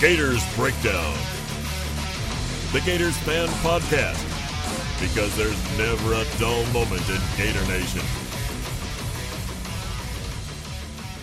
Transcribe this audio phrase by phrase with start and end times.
[0.00, 1.16] Gators Breakdown.
[2.74, 4.20] The Gators Fan Podcast.
[5.00, 8.02] Because there's never a dull moment in Gator Nation.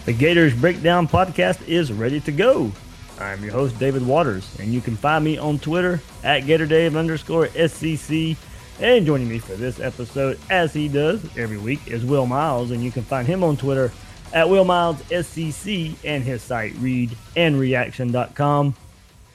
[0.05, 2.71] The Gators Breakdown podcast is ready to go.
[3.19, 7.49] I'm your host, David Waters, and you can find me on Twitter at GatorDave underscore
[7.49, 8.35] SCC.
[8.79, 12.83] And joining me for this episode, as he does every week, is Will Miles, and
[12.83, 13.91] you can find him on Twitter
[14.33, 18.75] at Will Miles SCC and his site readandreaction.com.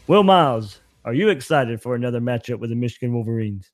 [0.09, 3.71] Will Miles, are you excited for another matchup with the Michigan Wolverines?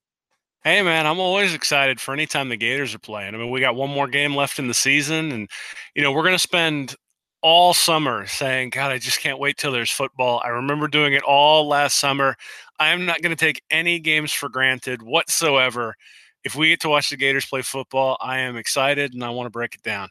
[0.62, 3.34] Hey man, I'm always excited for any time the Gators are playing.
[3.34, 5.50] I mean, we got one more game left in the season, and
[5.94, 6.94] you know we're going to spend
[7.42, 11.22] all summer saying, "God, I just can't wait till there's football." I remember doing it
[11.22, 12.34] all last summer.
[12.78, 15.96] I am not going to take any games for granted whatsoever.
[16.44, 19.46] If we get to watch the Gators play football, I am excited and I want
[19.46, 20.08] to break it down.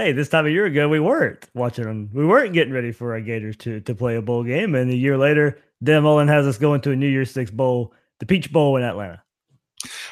[0.00, 2.08] Hey, this time a year ago, we weren't watching them.
[2.14, 4.96] We weren't getting ready for our Gators to to play a bowl game, and a
[4.96, 8.50] year later, Dan Mullen has us going to a New Year's Six bowl, the Peach
[8.50, 9.22] Bowl in Atlanta.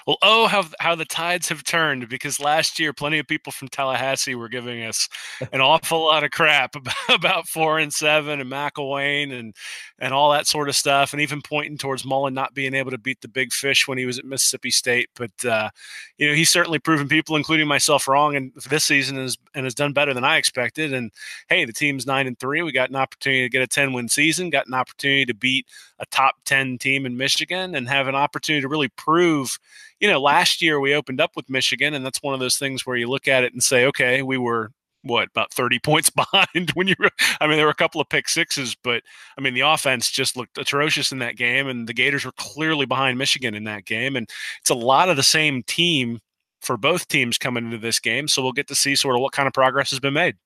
[0.07, 3.69] Well, oh, how how the tides have turned because last year plenty of people from
[3.69, 5.09] Tallahassee were giving us
[5.53, 9.55] an awful lot of crap about, about four and seven and McElwain and
[9.99, 12.99] and all that sort of stuff, and even pointing towards Mullen not being able to
[12.99, 15.11] beat the big fish when he was at Mississippi State.
[15.15, 15.71] But uh,
[16.17, 19.75] you know, he's certainly proven people, including myself, wrong, and this season is and has
[19.75, 20.93] done better than I expected.
[20.93, 21.11] And
[21.49, 22.63] hey, the team's nine and three.
[22.63, 25.67] We got an opportunity to get a ten win season, got an opportunity to beat
[26.01, 29.59] a top 10 team in Michigan and have an opportunity to really prove,
[30.01, 32.87] you know, last year we opened up with Michigan and that's one of those things
[32.87, 34.71] where you look at it and say, okay, we were
[35.03, 37.11] what about 30 points behind when you were,
[37.41, 39.03] I mean there were a couple of pick sixes but
[39.37, 42.85] I mean the offense just looked atrocious in that game and the Gators were clearly
[42.85, 44.29] behind Michigan in that game and
[44.61, 46.19] it's a lot of the same team
[46.61, 49.33] for both teams coming into this game so we'll get to see sort of what
[49.33, 50.37] kind of progress has been made.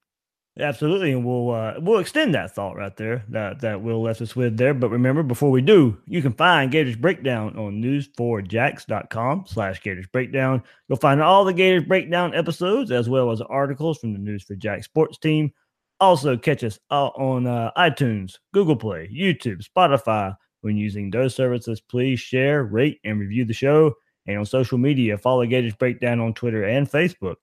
[0.61, 4.37] Absolutely, and we'll uh, we'll extend that thought right there that that Will left us
[4.37, 4.75] with there.
[4.75, 10.63] But remember, before we do, you can find Gators Breakdown on news4jax.com slash Gators Breakdown.
[10.89, 15.17] You'll find all the Gators Breakdown episodes as well as articles from the News4Jax sports
[15.17, 15.53] team.
[16.01, 20.37] Also, catch us on uh, iTunes, Google Play, YouTube, Spotify.
[20.61, 23.95] When using those services, please share, rate, and review the show.
[24.27, 27.37] And on social media, follow Gators Breakdown on Twitter and Facebook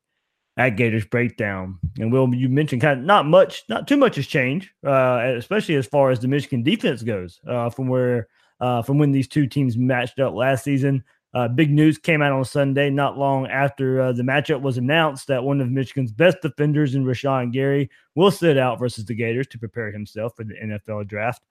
[0.59, 1.79] at Gators Breakdown.
[1.99, 5.75] And Will, you mentioned kind of not much, not too much has changed, uh, especially
[5.75, 8.27] as far as the Michigan defense goes uh, from where
[8.59, 11.01] uh, from when these two teams matched up last season.
[11.33, 15.27] Uh, big news came out on Sunday, not long after uh, the matchup was announced,
[15.27, 19.47] that one of Michigan's best defenders in Rashan Gary will sit out versus the Gators
[19.47, 21.41] to prepare himself for the NFL draft.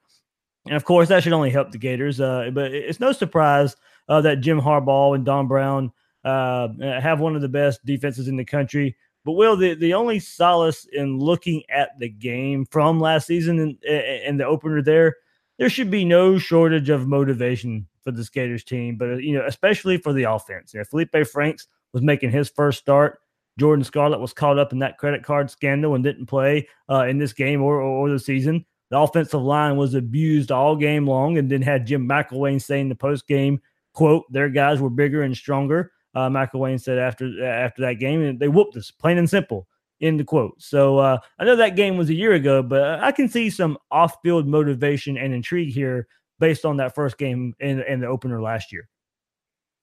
[0.67, 2.21] And of course, that should only help the Gators.
[2.21, 3.75] Uh, but it's no surprise
[4.09, 5.93] that Jim Harbaugh and Don Brown
[6.29, 8.97] uh, have one of the best defenses in the country.
[9.25, 13.85] But Will, the, the only solace in looking at the game from last season and,
[13.85, 15.17] and the opener there,
[15.59, 19.99] there should be no shortage of motivation for the Gators team, but you know, especially
[19.99, 20.73] for the offense.
[20.73, 23.21] You know, Felipe Franks was making his first start.
[23.59, 27.19] Jordan Scarlett was caught up in that credit card scandal and didn't play uh, in
[27.19, 28.65] this game or, or, or the season.
[28.91, 32.89] The offensive line was abused all game long, and then had Jim McElwain saying in
[32.89, 33.61] the post game,
[33.93, 38.39] "quote Their guys were bigger and stronger." Uh, McElwain said after after that game, and
[38.39, 39.67] they whooped us, plain and simple.
[40.01, 40.63] In the quote.
[40.63, 43.77] So uh, I know that game was a year ago, but I can see some
[43.91, 46.07] off-field motivation and intrigue here
[46.39, 48.89] based on that first game in, in the opener last year.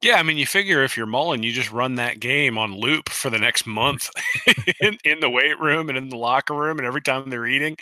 [0.01, 3.09] Yeah, I mean, you figure if you're Mullen, you just run that game on loop
[3.09, 4.09] for the next month
[4.81, 7.75] in, in the weight room and in the locker room and every time they're eating.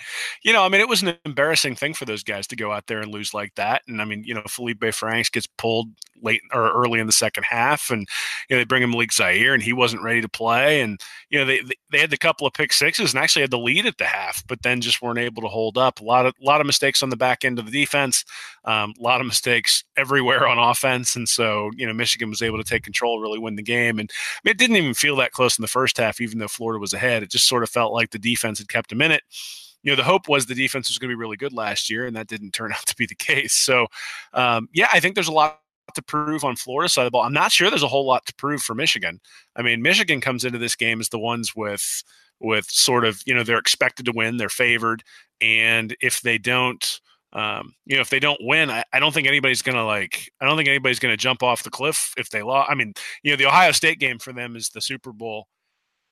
[0.44, 2.88] You know, I mean, it was an embarrassing thing for those guys to go out
[2.88, 3.82] there and lose like that.
[3.88, 5.90] And I mean, you know, Felipe Franks gets pulled
[6.24, 8.08] late or early in the second half, and
[8.50, 11.00] you know they bring him Malik Zaire, and he wasn't ready to play, and
[11.30, 11.62] you know they
[11.92, 14.46] they had the couple of pick sixes and actually had the lead at the half,
[14.48, 16.00] but then just weren't able to hold up.
[16.00, 18.26] A lot of a lot of mistakes on the back end of the defense,
[18.66, 22.58] um, a lot of mistakes everywhere on offense, and so you know Michigan was able
[22.58, 25.32] to take control, really win the game, and I mean, it didn't even feel that
[25.32, 27.24] close in the first half, even though Florida was ahead.
[27.24, 29.24] It just sort of felt like the defense had kept in it
[29.84, 32.06] you know, the hope was the defense was going to be really good last year,
[32.08, 33.54] and that didn't turn out to be the case.
[33.54, 33.88] So,
[34.34, 35.60] um, yeah, I think there's a lot
[35.94, 37.24] to prove on Florida side of the ball.
[37.24, 39.20] I'm not sure there's a whole lot to prove for Michigan.
[39.56, 42.04] I mean, Michigan comes into this game as the ones with
[42.40, 45.04] with sort of you know they're expected to win, they're favored,
[45.42, 47.00] and if they don't.
[47.36, 50.32] Um, you know, if they don't win, I, I don't think anybody's gonna like.
[50.40, 52.70] I don't think anybody's gonna jump off the cliff if they lost.
[52.70, 52.94] I mean,
[53.24, 55.48] you know, the Ohio State game for them is the Super Bowl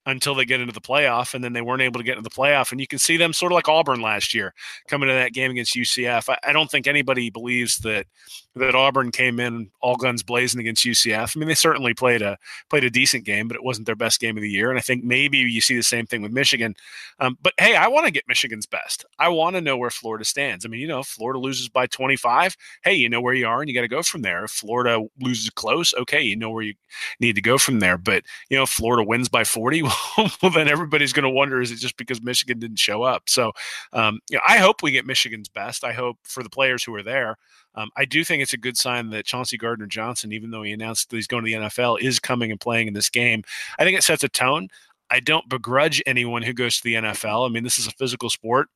[0.06, 2.36] until they get into the playoff, and then they weren't able to get into the
[2.36, 2.72] playoff.
[2.72, 4.54] And you can see them sort of like Auburn last year
[4.88, 6.30] coming to that game against UCF.
[6.30, 8.08] I, I, don't think anybody believes that
[8.56, 11.36] that Auburn came in all guns blazing against UCF.
[11.36, 12.38] I mean, they certainly played a
[12.70, 14.70] played a decent game, but it wasn't their best game of the year.
[14.70, 16.76] And I think maybe you see the same thing with Michigan.
[17.20, 19.06] Um, but hey, I want to get Michigan's best.
[19.20, 20.66] I want to know where Florida stands.
[20.66, 23.70] I mean, you know, Florida loses by 25, hey, you know where you are, and
[23.70, 24.46] you got to go from there.
[24.46, 26.74] If Florida loses close, okay, you know where you
[27.20, 27.98] need to go from there.
[27.98, 29.84] But you know, Florida wins by 40,
[30.42, 33.24] well, then everybody's going to wonder is it just because Michigan didn't show up?
[33.28, 33.52] So,
[33.94, 35.84] um, you know, I hope we get Michigan's best.
[35.84, 37.38] I hope for the players who are there.
[37.76, 40.74] Um, I do think it's a good sign that Chauncey Gardner Johnson, even though he
[40.74, 43.44] announced that he's going to the NFL, is coming and playing in this game.
[43.80, 44.68] I think it sets a tone.
[45.10, 47.48] I don't begrudge anyone who goes to the NFL.
[47.48, 48.70] I mean, this is a physical sport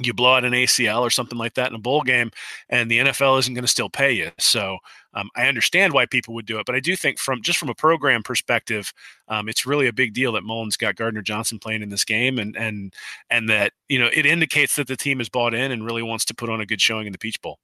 [0.00, 2.30] you blow out an ACL or something like that in a bowl game,
[2.68, 4.30] and the NFL isn't going to still pay you.
[4.38, 4.78] So
[5.16, 7.70] um, I understand why people would do it, but I do think from just from
[7.70, 8.92] a program perspective,
[9.28, 12.38] um, it's really a big deal that Mullen's got Gardner Johnson playing in this game,
[12.38, 12.94] and and
[13.30, 16.26] and that you know it indicates that the team is bought in and really wants
[16.26, 17.58] to put on a good showing in the Peach Bowl.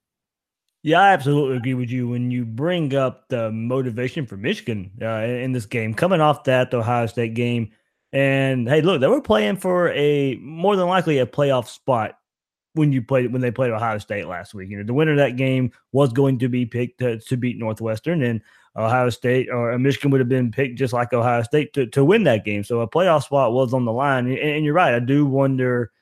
[0.82, 5.20] Yeah, I absolutely agree with you when you bring up the motivation for Michigan uh,
[5.20, 7.70] in this game, coming off that Ohio State game.
[8.14, 12.18] And hey, look, they were playing for a more than likely a playoff spot
[12.74, 14.70] when you played when they played Ohio State last week.
[14.70, 17.58] You know, the winner of that game was going to be picked to, to beat
[17.58, 18.40] Northwestern, and
[18.76, 22.04] Ohio State or uh, Michigan would have been picked just like Ohio State to, to
[22.04, 22.64] win that game.
[22.64, 24.26] So a playoff spot was on the line.
[24.26, 24.94] And, and you're right.
[24.94, 25.92] I do wonder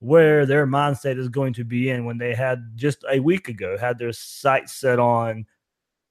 [0.00, 3.76] where their mindset is going to be in when they had just a week ago
[3.76, 5.46] had their sights set on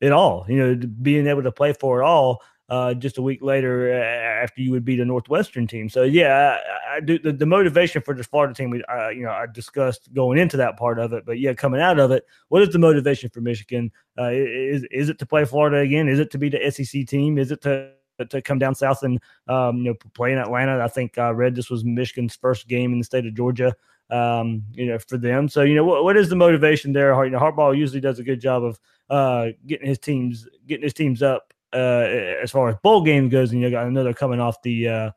[0.01, 0.45] it all.
[0.47, 4.61] You know, being able to play for it all uh, just a week later after
[4.61, 5.89] you would beat a Northwestern team.
[5.89, 6.57] So yeah,
[6.91, 8.69] I, I do the, the, motivation for this Florida team.
[8.69, 11.81] We, uh, you know, I discussed going into that part of it, but yeah, coming
[11.81, 13.91] out of it, what is the motivation for Michigan?
[14.17, 16.07] Uh, is is it to play Florida again?
[16.07, 17.37] Is it to be the SEC team?
[17.37, 17.91] Is it to
[18.29, 20.83] to come down south and um, you know play in Atlanta?
[20.83, 23.75] I think I read this was Michigan's first game in the state of Georgia.
[24.11, 25.47] Um, you know, for them.
[25.47, 27.23] So you know, what, what is the motivation there?
[27.23, 28.79] You know, Harbaugh usually does a good job of
[29.11, 33.51] uh, getting his teams getting his teams up uh, as far as bowl game goes,
[33.51, 35.11] and you got another coming off the uh,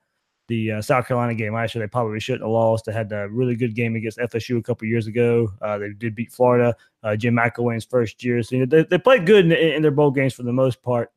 [0.49, 1.55] the uh, South Carolina game.
[1.55, 2.85] Actually, they probably shouldn't have lost.
[2.85, 5.53] They had a really good game against FSU a couple years ago.
[5.63, 6.77] Uh, they did beat Florida.
[7.03, 9.91] Uh, Jim McElwain's first year, so you know, they they played good in, in, their
[9.91, 11.11] bowl games for the most part.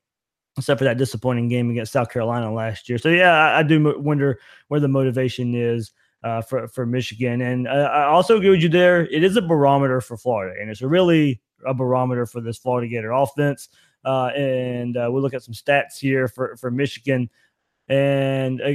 [0.58, 2.98] Except for that disappointing game against South Carolina last year.
[2.98, 4.40] So yeah, I, I do wonder
[4.70, 5.92] where the motivation is
[6.24, 7.42] uh, for for Michigan.
[7.42, 9.06] And uh, I also agree with you there.
[9.06, 13.12] It is a barometer for Florida, and it's really a barometer for this Florida Gator
[13.12, 13.68] offense.
[14.06, 17.30] Uh, and uh, we'll look at some stats here for, for Michigan.
[17.88, 18.72] And uh,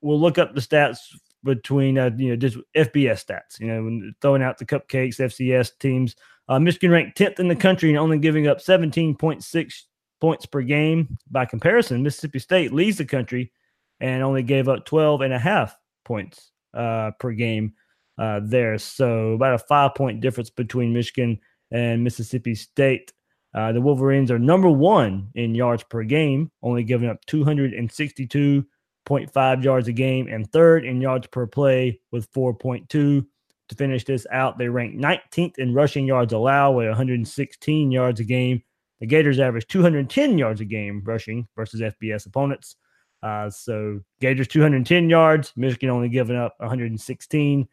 [0.00, 0.98] we'll look up the stats
[1.44, 6.16] between, uh, you know, just FBS stats, you know, throwing out the cupcakes, FCS teams.
[6.48, 9.74] Uh, Michigan ranked 10th in the country and only giving up 17.6
[10.20, 11.18] points per game.
[11.30, 13.52] By comparison, Mississippi State leads the country
[14.00, 17.74] and only gave up 12 and a half points uh, per game
[18.16, 18.78] there.
[18.78, 21.38] So about a five point difference between Michigan
[21.70, 23.12] and Mississippi State.
[23.54, 29.88] Uh, the Wolverines are number one in yards per game, only giving up 262.5 yards
[29.88, 33.24] a game, and third in yards per play with 4.2.
[33.68, 38.24] To finish this out, they rank 19th in rushing yards allowed with 116 yards a
[38.24, 38.62] game.
[39.00, 42.76] The Gators average 210 yards a game rushing versus FBS opponents.
[43.22, 47.66] Uh, so Gators 210 yards, Michigan only giving up 116.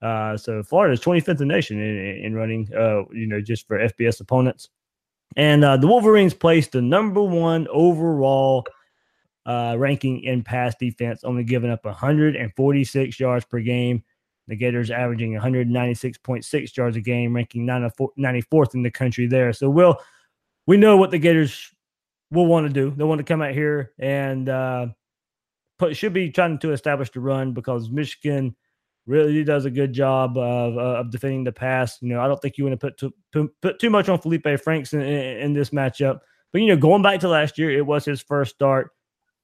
[0.00, 3.66] Uh, so Florida is 25th in the nation in, in running, uh, you know, just
[3.66, 4.70] for FBS opponents.
[5.36, 8.66] And uh, the Wolverines placed the number one overall
[9.44, 14.02] uh, ranking in pass defense, only giving up 146 yards per game.
[14.48, 19.52] The Gators averaging 196.6 yards a game, ranking 94th in the country there.
[19.52, 20.00] So, Will,
[20.66, 21.72] we know what the Gators
[22.30, 22.94] will want to do.
[22.96, 24.86] They want to come out here and uh,
[25.78, 28.54] put, should be trying to establish the run because Michigan
[29.06, 31.98] really does a good job of, uh, of defending the pass.
[32.00, 34.46] You know, I don't think you want to put too, put too much on Felipe
[34.62, 36.20] Franks in, in, in this matchup.
[36.52, 38.90] But you know, going back to last year, it was his first start.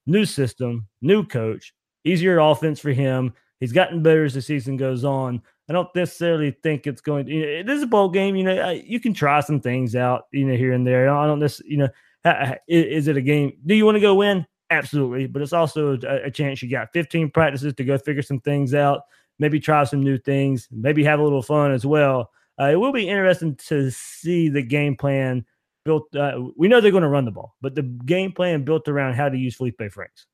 [0.05, 3.33] New system, new coach, easier offense for him.
[3.59, 5.41] He's gotten better as the season goes on.
[5.69, 7.31] I don't necessarily think it's going to.
[7.31, 8.35] You know, it is a bowl game.
[8.35, 10.23] You know, you can try some things out.
[10.31, 11.09] You know, here and there.
[11.09, 11.71] I don't necessarily.
[11.71, 13.53] You know, is it a game?
[13.65, 14.45] Do you want to go win?
[14.69, 18.39] Absolutely, but it's also a, a chance you got 15 practices to go figure some
[18.39, 19.01] things out.
[19.43, 20.69] Maybe try some new things.
[20.71, 22.31] Maybe have a little fun as well.
[22.57, 25.45] Uh, it will be interesting to see the game plan
[25.83, 26.15] built.
[26.15, 29.15] Uh, we know they're going to run the ball, but the game plan built around
[29.15, 30.27] how to use Felipe Franks.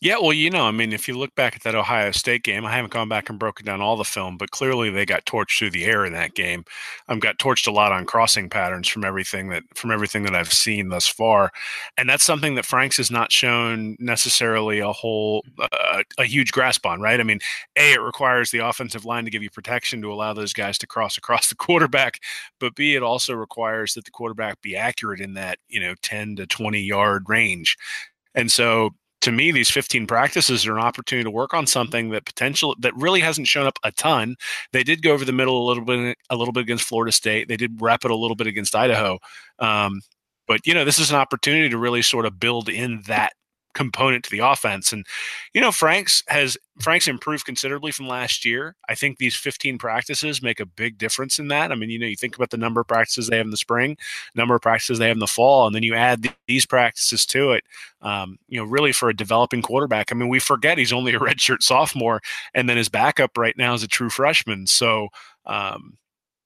[0.00, 2.66] Yeah, well, you know, I mean, if you look back at that Ohio State game,
[2.66, 5.58] I haven't gone back and broken down all the film, but clearly they got torched
[5.58, 6.64] through the air in that game.
[7.08, 10.52] I've got torched a lot on crossing patterns from everything that from everything that I've
[10.52, 11.52] seen thus far,
[11.96, 16.84] and that's something that Franks has not shown necessarily a whole uh, a huge grasp
[16.84, 17.00] on.
[17.00, 17.18] Right?
[17.20, 17.38] I mean,
[17.76, 20.86] a it requires the offensive line to give you protection to allow those guys to
[20.86, 22.18] cross across the quarterback,
[22.60, 26.36] but b it also requires that the quarterback be accurate in that you know ten
[26.36, 27.78] to twenty yard range.
[28.34, 28.90] And so
[29.24, 32.94] to me, these 15 practices are an opportunity to work on something that potential that
[32.94, 34.36] really hasn't shown up a ton.
[34.72, 37.48] They did go over the middle a little bit, a little bit against Florida State.
[37.48, 39.18] They did wrap it a little bit against Idaho.
[39.60, 40.02] Um,
[40.46, 43.32] but you know, this is an opportunity to really sort of build in that
[43.74, 44.92] component to the offense.
[44.92, 45.06] And
[45.52, 48.74] you know, Franks has Franks improved considerably from last year.
[48.88, 51.70] I think these 15 practices make a big difference in that.
[51.70, 53.56] I mean, you know, you think about the number of practices they have in the
[53.56, 53.96] spring,
[54.34, 57.26] number of practices they have in the fall, and then you add th- these practices
[57.26, 57.64] to it.
[58.02, 60.10] Um, you know, really for a developing quarterback.
[60.10, 62.22] I mean, we forget he's only a redshirt sophomore,
[62.54, 64.66] and then his backup right now is a true freshman.
[64.66, 65.08] So.
[65.46, 65.98] Um,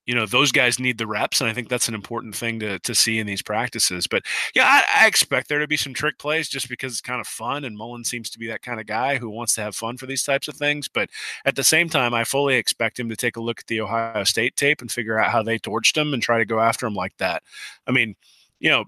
[0.09, 2.79] you know those guys need the reps and i think that's an important thing to,
[2.79, 4.07] to see in these practices.
[4.07, 4.25] But
[4.55, 7.27] yeah I, I, expect there to be some trick plays just because it's kind of
[7.27, 9.99] fun and mullen seems to be that kind of guy who wants to have fun
[9.99, 10.89] for these types of things.
[10.89, 11.11] But
[11.45, 14.25] at the same time i fully expect him to take a look at the ohio
[14.25, 16.95] state tape and figure out how they torched him and try to go after him
[16.95, 17.43] like that.
[17.87, 18.17] I mean
[18.61, 18.87] you know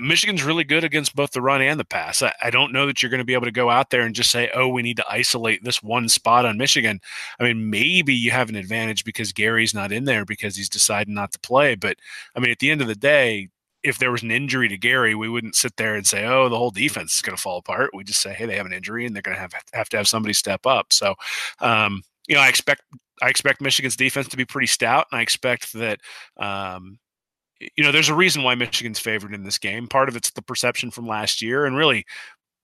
[0.00, 2.22] Michigan's really good against both the run and the pass.
[2.22, 4.14] I, I don't know that you're going to be able to go out there and
[4.14, 7.00] just say, oh, we need to isolate this one spot on Michigan.
[7.38, 11.14] I mean, maybe you have an advantage because Gary's not in there because he's deciding
[11.14, 11.74] not to play.
[11.74, 11.96] But
[12.34, 13.48] I mean, at the end of the day,
[13.82, 16.56] if there was an injury to Gary, we wouldn't sit there and say, "Oh, the
[16.56, 19.06] whole defense is going to fall apart." We just say, "Hey, they have an injury,
[19.06, 21.16] and they're going to have have to have somebody step up." So,
[21.58, 22.82] um, you know, I expect
[23.22, 26.00] I expect Michigan's defense to be pretty stout, and I expect that
[26.36, 26.98] um,
[27.76, 29.86] you know, there's a reason why Michigan's favored in this game.
[29.86, 32.04] Part of it's the perception from last year, and really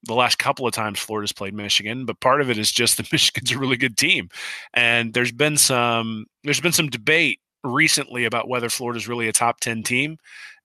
[0.04, 3.12] the last couple of times Florida's played Michigan, but part of it is just that
[3.12, 4.28] Michigan's a really good team.
[4.74, 9.60] And there's been some there's been some debate recently about whether Florida's really a top
[9.60, 10.18] 10 team.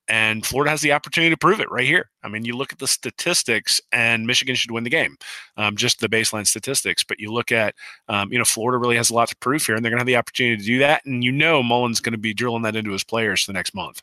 [0.09, 2.09] And Florida has the opportunity to prove it right here.
[2.23, 5.15] I mean, you look at the statistics, and Michigan should win the game,
[5.55, 7.05] um, just the baseline statistics.
[7.05, 7.73] But you look at,
[8.09, 10.01] um, you know, Florida really has a lot to prove here, and they're going to
[10.01, 11.05] have the opportunity to do that.
[11.05, 13.73] And you know, Mullen's going to be drilling that into his players for the next
[13.73, 14.01] month.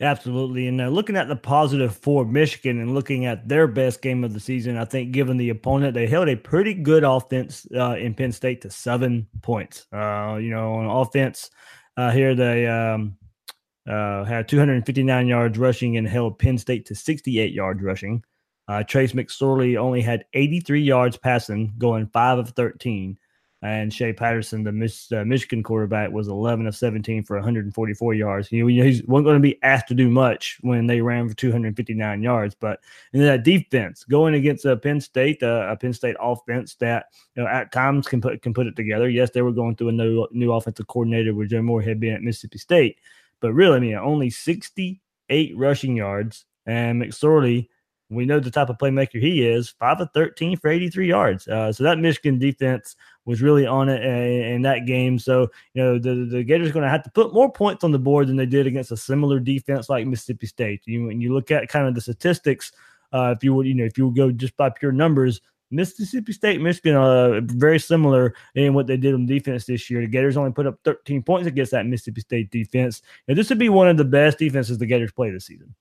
[0.00, 0.66] Absolutely.
[0.66, 4.32] And uh, looking at the positive for Michigan and looking at their best game of
[4.32, 8.14] the season, I think given the opponent, they held a pretty good offense uh, in
[8.14, 9.86] Penn State to seven points.
[9.92, 11.50] Uh, you know, on offense,
[11.98, 13.18] uh, here they um,
[13.86, 18.24] uh, had 259 yards rushing and held Penn State to 68 yards rushing.
[18.68, 23.18] Uh, Trace McSorley only had 83 yards passing, going five of 13
[23.62, 28.50] and Shea Patterson, the uh, Michigan quarterback, was 11 of 17 for 144 yards.
[28.50, 31.34] You know, he wasn't going to be asked to do much when they ran for
[31.34, 32.54] 259 yards.
[32.58, 32.80] But
[33.12, 37.42] in that defense, going against a Penn State, uh, a Penn State offense that you
[37.42, 39.10] know at times can put can put it together.
[39.10, 42.22] Yes, they were going through a new new offensive coordinator with Joe Moorhead being at
[42.22, 42.98] Mississippi State,
[43.40, 47.68] but really, I mean, only 68 rushing yards, and McSorley
[48.10, 49.70] we know the type of playmaker he is.
[49.70, 51.48] Five of 13 for 83 yards.
[51.48, 55.18] Uh, so that Michigan defense was really on it in, that game.
[55.18, 57.92] So, you know, the, the Gators are going to have to put more points on
[57.92, 60.82] the board than they did against a similar defense like Mississippi State.
[60.86, 62.72] You, when you look at kind of the statistics,
[63.12, 65.40] uh, if you would, you know, if you would go just by pure numbers,
[65.70, 70.00] Mississippi State, Michigan uh, very similar in what they did on defense this year.
[70.00, 73.02] The Gators only put up 13 points against that Mississippi State defense.
[73.28, 75.72] And this would be one of the best defenses the Gators play this season.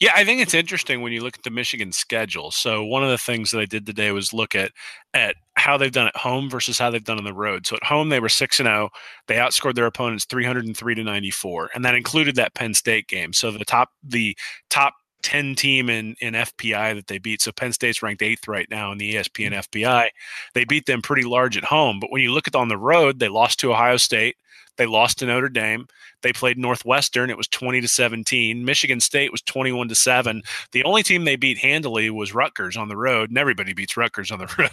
[0.00, 2.50] Yeah, I think it's interesting when you look at the Michigan schedule.
[2.50, 4.72] So one of the things that I did today was look at
[5.12, 7.66] at how they've done at home versus how they've done on the road.
[7.66, 8.90] So at home they were 6 and 0.
[9.28, 13.32] They outscored their opponents 303 to 94, and that included that Penn State game.
[13.32, 14.36] So the top the
[14.70, 17.40] top 10 team in, in FPI that they beat.
[17.40, 20.10] So Penn State's ranked eighth right now in the ESPN FPI.
[20.54, 21.98] They beat them pretty large at home.
[21.98, 24.36] But when you look at on the road, they lost to Ohio State.
[24.76, 25.86] They lost to Notre Dame.
[26.22, 27.30] They played Northwestern.
[27.30, 28.64] It was 20 to 17.
[28.64, 30.42] Michigan State was 21 to 7.
[30.72, 34.30] The only team they beat handily was Rutgers on the road, and everybody beats Rutgers
[34.30, 34.70] on the road.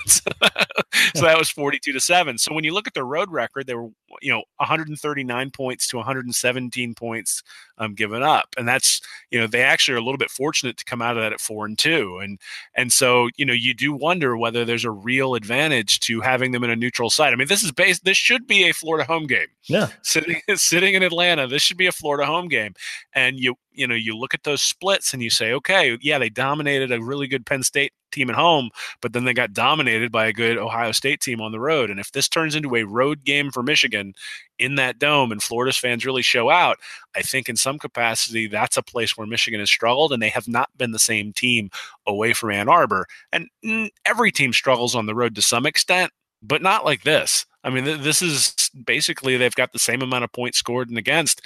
[1.15, 2.37] so that was 42 to 7.
[2.37, 3.89] So when you look at their road record, they were,
[4.21, 7.43] you know, 139 points to 117 points
[7.77, 8.47] um, given up.
[8.57, 11.23] And that's, you know, they actually are a little bit fortunate to come out of
[11.23, 12.19] that at four and two.
[12.19, 12.39] And,
[12.75, 16.63] and so, you know, you do wonder whether there's a real advantage to having them
[16.63, 17.33] in a neutral site.
[17.33, 19.47] I mean, this is based, this should be a Florida home game.
[19.63, 19.87] Yeah.
[20.03, 22.73] Sitting, sitting in Atlanta, this should be a Florida home game.
[23.13, 26.29] And you, you know, you look at those splits and you say, okay, yeah, they
[26.29, 28.69] dominated a really good Penn State team at home,
[29.01, 31.89] but then they got dominated by a good Ohio State team on the road.
[31.89, 34.13] And if this turns into a road game for Michigan
[34.59, 36.77] in that dome and Florida's fans really show out,
[37.15, 40.47] I think in some capacity that's a place where Michigan has struggled and they have
[40.47, 41.69] not been the same team
[42.05, 43.07] away from Ann Arbor.
[43.31, 47.45] And mm, every team struggles on the road to some extent, but not like this.
[47.63, 50.97] I mean, th- this is basically they've got the same amount of points scored and
[50.97, 51.41] against.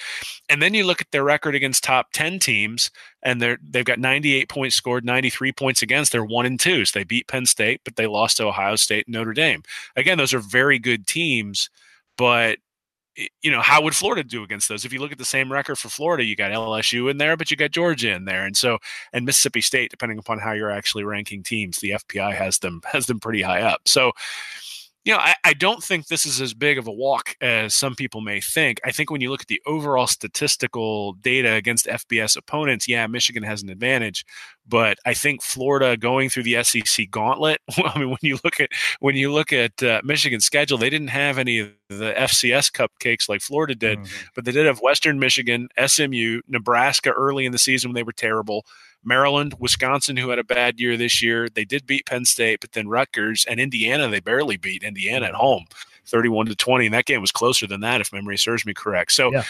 [0.50, 2.92] And then you look at their record against top 10 teams,
[3.24, 6.12] and they're they've got 98 points scored, 93 points against.
[6.12, 6.86] They're one and two.
[6.86, 9.64] So they beat Penn State, but they lost to Ohio State and Notre Dame.
[9.96, 11.70] Again, those are very good teams,
[12.18, 12.60] but
[13.42, 14.84] you know, how would Florida do against those?
[14.84, 17.50] If you look at the same record for Florida, you got LSU in there, but
[17.50, 18.78] you got Georgia in there, and so
[19.14, 23.06] and Mississippi State, depending upon how you're actually ranking teams, the FPI has them has
[23.06, 23.82] them pretty high up.
[23.86, 24.12] So
[25.06, 27.94] you know, I, I, don't think this is as big of a walk as some
[27.94, 28.82] people may think.
[28.84, 33.44] I think when you look at the overall statistical data against FBS opponents, yeah, Michigan
[33.44, 34.26] has an advantage,
[34.68, 37.62] but I think Florida going through the SEC gauntlet.
[37.78, 41.10] I mean, when you look at when you look at uh, Michigan's schedule, they didn't
[41.10, 44.26] have any of the FCS cupcakes like Florida did, mm-hmm.
[44.34, 48.12] but they did have Western Michigan, SMU, Nebraska early in the season when they were
[48.12, 48.66] terrible.
[49.06, 51.48] Maryland, Wisconsin, who had a bad year this year.
[51.50, 55.36] They did beat Penn State, but then Rutgers and Indiana, they barely beat Indiana at
[55.36, 55.66] home.
[56.08, 59.12] 31 to 20 and that game was closer than that if memory serves me correct
[59.12, 59.44] so yeah.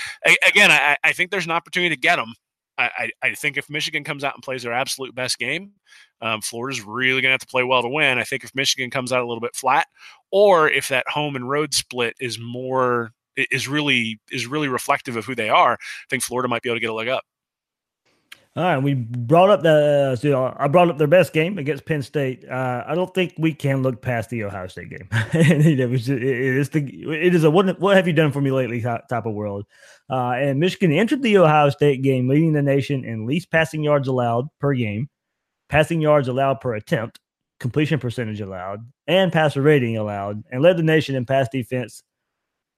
[0.47, 2.33] again I, I, think there's an opportunity to get them
[2.77, 5.71] I, I, I, think if michigan comes out and plays their absolute best game
[6.21, 8.89] um, florida's really going to have to play well to win i think if michigan
[8.89, 9.87] comes out a little bit flat
[10.31, 15.25] or if that home and road split is more is really is really reflective of
[15.25, 17.23] who they are i think florida might be able to get a leg up
[18.57, 20.13] all right, we brought up the.
[20.13, 22.47] Uh, so I brought up their best game against Penn State.
[22.49, 25.09] Uh, I don't think we can look past the Ohio State game.
[25.33, 26.79] it, was, it is the.
[26.79, 27.77] It is a what?
[27.81, 28.81] What have you done for me lately?
[28.81, 29.65] Type of world.
[30.09, 34.07] Uh, and Michigan entered the Ohio State game leading the nation in least passing yards
[34.07, 35.09] allowed per game,
[35.67, 37.19] passing yards allowed per attempt,
[37.59, 42.03] completion percentage allowed, and passer rating allowed, and led the nation in pass defense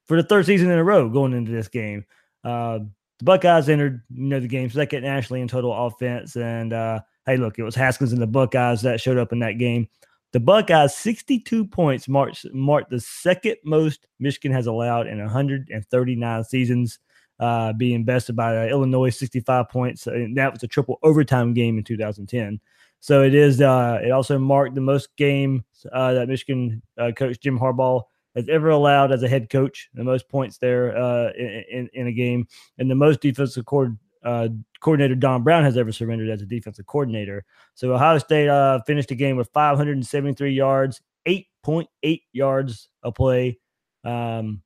[0.08, 2.04] for the third season in a row going into this game.
[2.44, 2.80] Uh,
[3.20, 6.36] the Buckeyes entered, you know, the game second nationally in total offense.
[6.36, 9.58] And uh, hey, look, it was Haskins and the Buckeyes that showed up in that
[9.58, 9.88] game.
[10.34, 17.00] The Buckeyes, 62 points, marked, marked the second most Michigan has allowed in 139 seasons,
[17.40, 20.06] uh, being bested by uh, Illinois, 65 points.
[20.06, 22.60] And that was a triple overtime game in 2010.
[23.00, 23.62] So it is.
[23.62, 28.04] Uh, it also marked the most games uh, that Michigan uh, coach Jim Harbaugh
[28.38, 32.12] has ever allowed as a head coach, the most points there uh, in, in a
[32.12, 32.48] game,
[32.78, 34.48] and the most defensive cord, uh,
[34.80, 37.44] coordinator Don Brown has ever surrendered as a defensive coordinator.
[37.74, 43.58] So Ohio State uh, finished the game with 573 yards, 8.8 yards a play.
[44.04, 44.62] Um,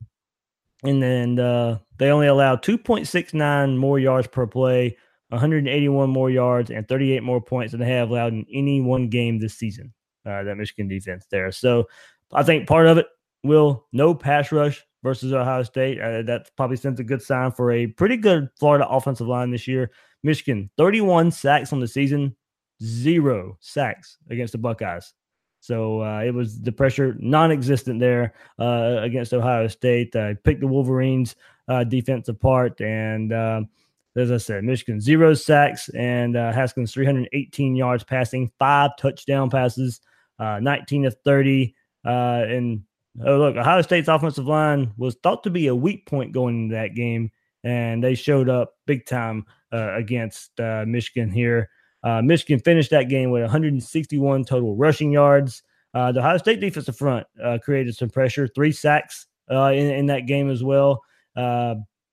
[0.83, 4.97] and then uh, they only allowed 2.69 more yards per play,
[5.29, 9.39] 181 more yards, and 38 more points than they have allowed in any one game
[9.39, 9.93] this season.
[10.25, 11.51] Uh, that Michigan defense there.
[11.51, 11.87] So
[12.31, 13.07] I think part of it
[13.43, 15.99] will no pass rush versus Ohio State.
[15.99, 19.67] Uh, that probably sends a good sign for a pretty good Florida offensive line this
[19.67, 19.91] year.
[20.23, 22.35] Michigan, 31 sacks on the season,
[22.83, 25.13] zero sacks against the Buckeyes.
[25.59, 30.15] So uh, it was the pressure non-existent there uh, against Ohio State.
[30.15, 31.35] I picked the Wolverines
[31.67, 33.69] uh, defense apart, and um,
[34.15, 40.01] as I said, Michigan zero sacks and uh, Haskins 318 yards passing, five touchdown passes,
[40.39, 42.81] uh, 19 of 30, and
[43.19, 46.75] Oh, look, Ohio State's offensive line was thought to be a weak point going into
[46.75, 47.31] that game,
[47.63, 51.69] and they showed up big time uh, against uh, Michigan here.
[52.03, 55.61] Uh, Michigan finished that game with 161 total rushing yards.
[55.93, 60.25] Uh, the Ohio State defensive front uh, created some pressure, three sacks in, in that
[60.25, 61.03] game as well.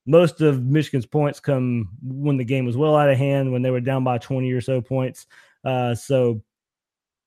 [0.04, 3.70] most of Michigan's points come when the game was well out of hand, when they
[3.70, 5.26] were down by 20 or so points.
[5.64, 6.42] so,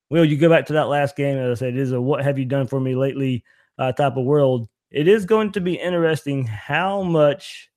[0.10, 1.38] Will, you go back to that last game.
[1.38, 3.46] As I said, it is a what have you done for me lately
[3.82, 7.70] uh, type of world, it is going to be interesting how much,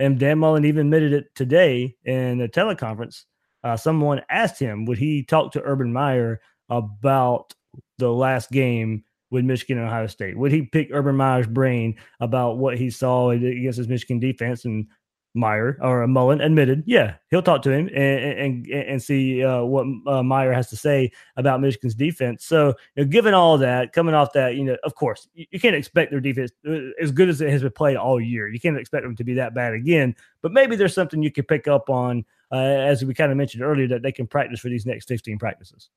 [0.00, 3.24] and Dan Mullen even admitted it today in a teleconference.
[3.62, 7.54] Uh, someone asked him, would he talk to Urban Meyer about
[7.98, 10.36] the last game with Michigan and Ohio State?
[10.36, 14.64] Would he pick Urban Meyer's brain about what he saw against his Michigan defense?
[14.64, 14.88] And
[15.34, 19.86] Meyer or Mullen admitted, yeah, he'll talk to him and and, and see uh, what
[20.06, 22.44] uh, Meyer has to say about Michigan's defense.
[22.44, 25.60] So, you know, given all that, coming off that, you know, of course, you, you,
[25.60, 28.48] can't expect their defense uh, as good as it has been played all year.
[28.48, 30.14] You can't expect them to be that bad again.
[30.42, 33.62] But maybe there's something you could pick up on, uh, as we kind of mentioned
[33.62, 35.88] earlier, that they can practice for these next 16 practices.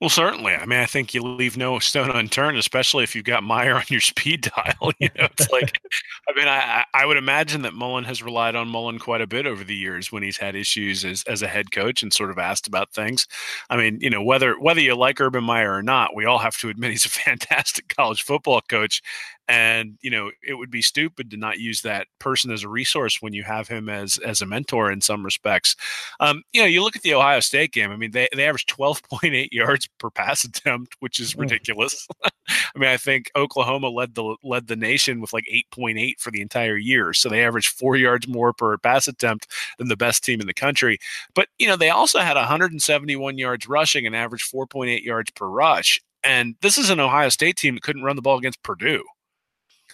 [0.00, 0.54] Well, certainly.
[0.54, 3.82] I mean, I think you leave no stone unturned, especially if you've got Meyer on
[3.88, 4.92] your speed dial.
[5.00, 5.80] You know, it's like,
[6.28, 9.44] I mean, I, I would imagine that Mullen has relied on Mullen quite a bit
[9.44, 12.38] over the years when he's had issues as, as a head coach and sort of
[12.38, 13.26] asked about things.
[13.70, 16.56] I mean, you know, whether whether you like Urban Meyer or not, we all have
[16.58, 19.02] to admit he's a fantastic college football coach,
[19.48, 23.20] and you know it would be stupid to not use that person as a resource
[23.20, 25.74] when you have him as as a mentor in some respects.
[26.20, 28.68] Um, you know you look at the ohio state game i mean they, they averaged
[28.76, 32.06] 12.8 yards per pass attempt which is ridiculous.
[32.48, 36.40] I mean i think oklahoma led the led the nation with like 8.8 for the
[36.40, 39.46] entire year so they averaged four yards more per pass attempt
[39.78, 40.98] than the best team in the country.
[41.34, 46.00] But you know they also had 171 yards rushing and averaged 4.8 yards per rush
[46.24, 49.04] and this is an ohio state team that couldn't run the ball against purdue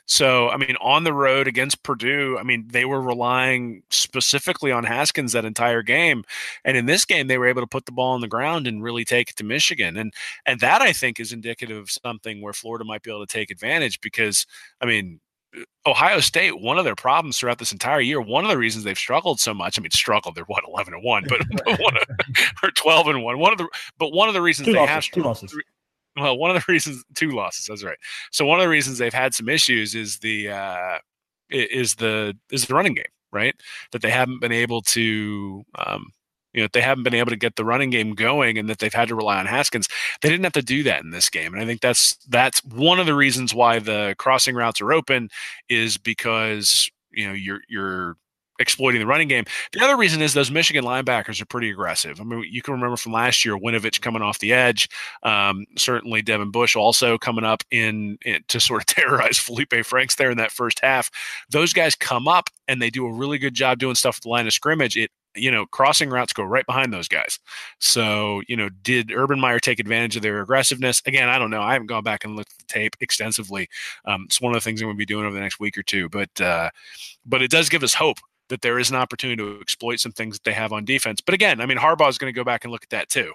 [0.07, 4.85] so, I mean, on the road against Purdue, I mean, they were relying specifically on
[4.85, 6.25] Haskins that entire game.
[6.64, 8.83] And in this game, they were able to put the ball on the ground and
[8.83, 9.97] really take it to Michigan.
[9.97, 10.12] And
[10.45, 13.51] and that I think is indicative of something where Florida might be able to take
[13.51, 14.47] advantage because
[14.83, 15.21] I mean,
[15.57, 18.85] uh, Ohio State, one of their problems throughout this entire year, one of the reasons
[18.85, 19.79] they've struggled so much.
[19.79, 20.35] I mean, struggled.
[20.35, 21.40] They're what eleven and one, but,
[21.81, 22.03] one of,
[22.62, 23.38] or twelve and one.
[23.38, 25.57] One of the, but one of the reasons two they losses, have two losses
[26.16, 27.66] well, one of the reasons two losses.
[27.66, 27.98] That's right.
[28.31, 30.98] So one of the reasons they've had some issues is the uh,
[31.50, 33.55] is the is the running game, right?
[33.92, 35.64] That they haven't been able to.
[35.87, 36.12] Um,
[36.53, 38.94] you know, they haven't been able to get the running game going and that they've
[38.94, 39.88] had to rely on Haskins.
[40.22, 41.53] They didn't have to do that in this game.
[41.53, 45.31] And I think that's that's one of the reasons why the crossing routes are open
[45.68, 48.16] is because, you know, you're you're
[48.59, 49.45] exploiting the running game.
[49.73, 52.21] The other reason is those Michigan linebackers are pretty aggressive.
[52.21, 54.88] I mean, you can remember from last year, Winovich coming off the edge.
[55.23, 60.17] Um, certainly, Devin Bush also coming up in, in, to sort of terrorize Felipe Franks
[60.17, 61.11] there in that first half.
[61.51, 64.29] Those guys come up and they do a really good job doing stuff at the
[64.29, 64.97] line of scrimmage.
[64.97, 67.38] It you know, crossing routes go right behind those guys.
[67.81, 71.03] So, you know, did Urban Meyer take advantage of their aggressiveness?
[71.07, 71.61] Again, I don't know.
[71.61, 73.69] I haven't gone back and looked at the tape extensively.
[74.05, 75.77] Um, it's one of the things I'm going to be doing over the next week
[75.77, 76.09] or two.
[76.09, 76.71] But, uh,
[77.27, 80.37] but it does give us hope that there is an opportunity to exploit some things
[80.37, 81.20] that they have on defense.
[81.20, 83.33] But again, I mean, Harbaugh is going to go back and look at that too.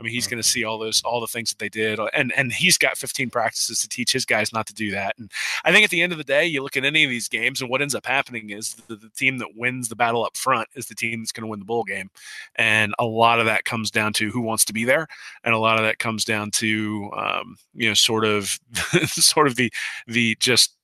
[0.00, 2.08] I mean, he's going to see all those, all the things that they did, uh,
[2.14, 5.14] and and he's got 15 practices to teach his guys not to do that.
[5.16, 5.30] And
[5.64, 7.60] I think at the end of the day, you look at any of these games,
[7.60, 10.68] and what ends up happening is the, the team that wins the battle up front
[10.74, 12.10] is the team that's going to win the bowl game.
[12.56, 15.06] And a lot of that comes down to who wants to be there,
[15.44, 18.58] and a lot of that comes down to um, you know, sort of,
[19.06, 19.72] sort of the
[20.08, 20.74] the just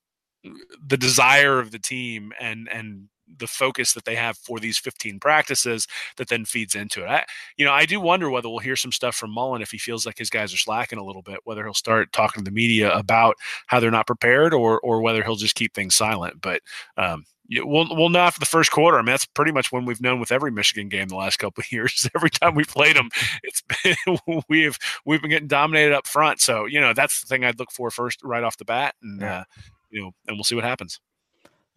[0.86, 5.20] the desire of the team and and the focus that they have for these 15
[5.20, 5.86] practices
[6.16, 7.08] that then feeds into it.
[7.08, 7.24] I,
[7.56, 10.06] you know, I do wonder whether we'll hear some stuff from Mullen if he feels
[10.06, 12.92] like his guys are slacking a little bit, whether he'll start talking to the media
[12.92, 13.36] about
[13.66, 16.40] how they're not prepared or, or whether he'll just keep things silent.
[16.40, 16.62] But,
[16.96, 18.98] um, we'll we'll know after the first quarter.
[18.98, 21.62] I mean, that's pretty much when we've known with every Michigan game the last couple
[21.62, 22.08] of years.
[22.14, 23.08] Every time we played them,
[23.42, 26.40] it's been, we've we've been getting dominated up front.
[26.40, 29.22] So you know that's the thing I'd look for first right off the bat, and
[29.22, 29.44] uh,
[29.90, 31.00] you know, and we'll see what happens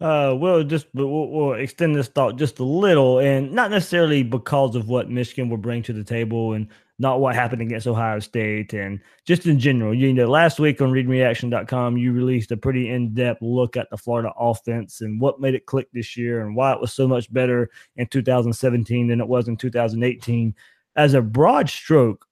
[0.02, 4.74] uh, we'll just we'll, we'll, extend this thought just a little, and not necessarily because
[4.74, 6.66] of what Michigan will bring to the table, and
[6.98, 9.94] not what happened against Ohio State, and just in general.
[9.94, 14.32] You know, last week on ReadMeAction.com, you released a pretty in-depth look at the Florida
[14.36, 17.70] offense and what made it click this year, and why it was so much better
[17.94, 20.52] in 2017 than it was in 2018.
[20.96, 22.26] As a broad stroke,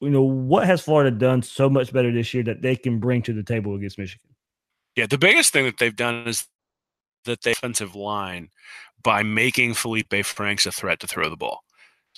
[0.00, 3.22] you know, what has Florida done so much better this year that they can bring
[3.22, 4.34] to the table against Michigan?
[4.96, 6.48] Yeah, the biggest thing that they've done is
[7.24, 8.48] that the offensive line
[9.02, 11.64] by making Felipe Franks a threat to throw the ball.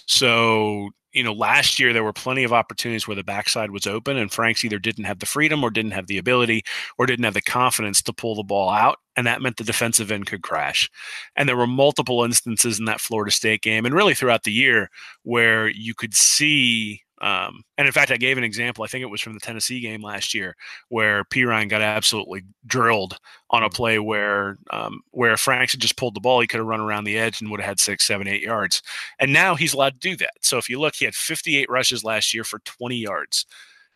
[0.07, 4.17] So, you know, last year there were plenty of opportunities where the backside was open
[4.17, 6.65] and Franks either didn't have the freedom or didn't have the ability
[6.99, 8.99] or didn't have the confidence to pull the ball out.
[9.15, 10.91] And that meant the defensive end could crash.
[11.37, 14.89] And there were multiple instances in that Florida State game and really throughout the year
[15.23, 18.85] where you could see um, and in fact, I gave an example.
[18.85, 20.57] I think it was from the Tennessee game last year,
[20.89, 23.17] where P Ryan got absolutely drilled
[23.51, 23.75] on a mm.
[23.75, 26.41] play where um, where Franks had just pulled the ball.
[26.41, 28.83] He could have run around the edge and would have had six, seven, eight yards.
[29.21, 30.33] And now he's allowed to do that.
[30.41, 33.47] So if you look, he had 58 rushes last year for 20 yards.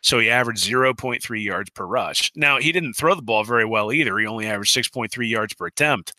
[0.02, 2.30] So he averaged 0.3 yards per rush.
[2.36, 4.16] Now he didn't throw the ball very well either.
[4.18, 6.14] He only averaged 6.3 yards per attempt.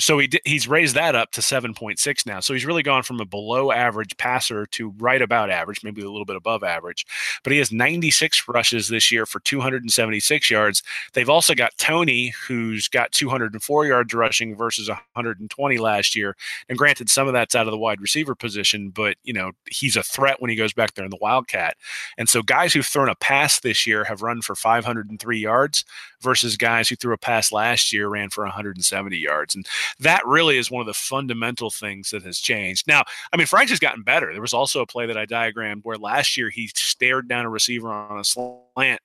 [0.00, 2.40] So he he's raised that up to 7.6 now.
[2.40, 6.10] So he's really gone from a below average passer to right about average, maybe a
[6.10, 7.06] little bit above average.
[7.42, 10.82] But he has 96 rushes this year for 276 yards.
[11.12, 16.36] They've also got Tony, who's got 204 yards rushing versus 120 last year.
[16.68, 19.96] And granted, some of that's out of the wide receiver position, but you know he's
[19.96, 21.76] a threat when he goes back there in the Wildcat.
[22.16, 25.84] And so guys who've thrown a pass this year have run for 503 yards
[26.20, 29.54] versus guys who threw a pass last year ran for 170 yards.
[29.54, 29.66] And
[29.98, 32.86] that really is one of the fundamental things that has changed.
[32.86, 34.32] Now, I mean, Franks has gotten better.
[34.32, 37.50] There was also a play that I diagrammed where last year he stared down a
[37.50, 39.00] receiver on a slant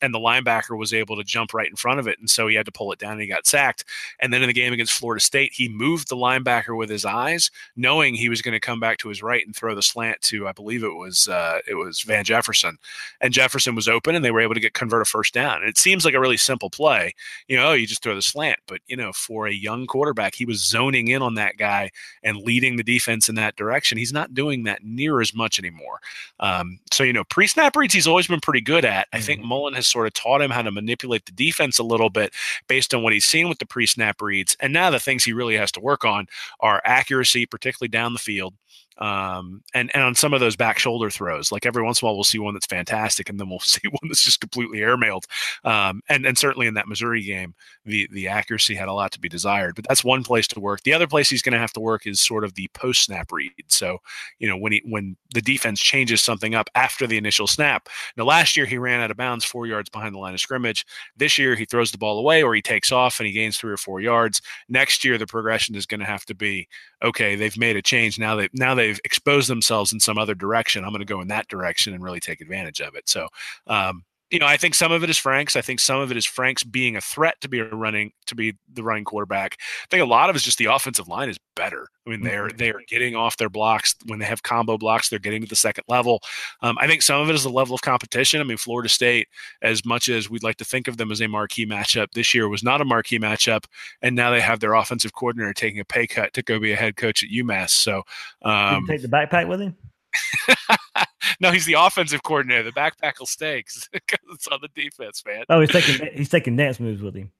[0.00, 2.18] and the linebacker was able to jump right in front of it.
[2.18, 3.84] And so he had to pull it down and he got sacked.
[4.20, 7.50] And then in the game against Florida State, he moved the linebacker with his eyes,
[7.76, 10.48] knowing he was going to come back to his right and throw the slant to,
[10.48, 12.78] I believe it was, uh, it was Van Jefferson.
[13.20, 15.58] And Jefferson was open and they were able to get convert a first down.
[15.58, 17.14] And it seems like a really simple play.
[17.46, 18.58] You know, you just throw the slant.
[18.66, 19.86] But, you know, for a young
[20.22, 21.90] quarterback, he was zoning in on that guy
[22.22, 23.98] and leading the defense in that direction.
[23.98, 26.00] He's not doing that near as much anymore.
[26.40, 29.08] Um, so, you know, pre snap reads, he's always been pretty good at.
[29.12, 32.10] I think Mullen has sort of taught him how to manipulate the defense a little
[32.10, 32.32] bit
[32.68, 34.56] based on what he's seen with the pre snap reads.
[34.60, 36.26] And now the things he really has to work on
[36.60, 38.54] are accuracy, particularly down the field,
[38.98, 42.08] um, and and on some of those back shoulder throws, like every once in a
[42.08, 45.24] while we'll see one that's fantastic, and then we'll see one that's just completely airmailed.
[45.64, 49.20] Um, and and certainly in that Missouri game, the the accuracy had a lot to
[49.20, 49.74] be desired.
[49.74, 50.82] But that's one place to work.
[50.82, 53.32] The other place he's going to have to work is sort of the post snap
[53.32, 53.52] read.
[53.68, 53.98] So
[54.38, 57.88] you know when he when the defense changes something up after the initial snap.
[58.16, 60.86] Now last year he ran out of bounds four yards behind the line of scrimmage.
[61.16, 63.72] This year he throws the ball away or he takes off and he gains three
[63.72, 64.42] or four yards.
[64.68, 66.68] Next year the progression is going to have to be
[67.02, 67.34] okay.
[67.34, 68.36] They've made a change now.
[68.36, 70.84] They now they've exposed themselves in some other direction.
[70.84, 73.08] I'm going to go in that direction and really take advantage of it.
[73.08, 73.28] So,
[73.66, 75.56] um, you know, I think some of it is Franks.
[75.56, 78.34] I think some of it is Franks being a threat to be a running to
[78.34, 79.58] be the running quarterback.
[79.60, 81.86] I think a lot of it is just the offensive line is better.
[82.06, 82.56] I mean, they're Mm-hmm.
[82.56, 85.10] they're getting off their blocks when they have combo blocks.
[85.10, 86.20] They're getting to the second level.
[86.62, 88.40] Um, I think some of it is the level of competition.
[88.40, 89.28] I mean, Florida State,
[89.60, 92.48] as much as we'd like to think of them as a marquee matchup, this year
[92.48, 93.66] was not a marquee matchup,
[94.00, 96.76] and now they have their offensive coordinator taking a pay cut to go be a
[96.76, 97.70] head coach at UMass.
[97.70, 98.02] So.
[98.40, 99.76] Um, take the backpack with him?
[101.40, 102.64] no, he's the offensive coordinator.
[102.64, 103.88] The backpack will stay because
[104.32, 105.44] it's on the defense, man.
[105.48, 107.30] Oh, he's taking he's taking dance moves with him.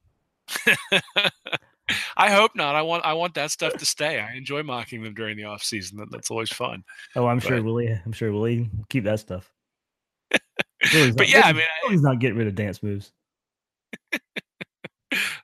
[2.17, 2.75] I hope not.
[2.75, 4.21] I want I want that stuff to stay.
[4.21, 5.99] I enjoy mocking them during the off season.
[5.99, 6.85] That, that's always fun.
[7.17, 8.01] Oh, I'm sure Willie.
[8.05, 9.51] I'm sure Willie keep that stuff.
[10.93, 13.13] Willie's But not- yeah, I mean, he's not getting rid of dance moves.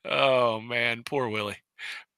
[0.04, 1.58] Oh man, poor Willie.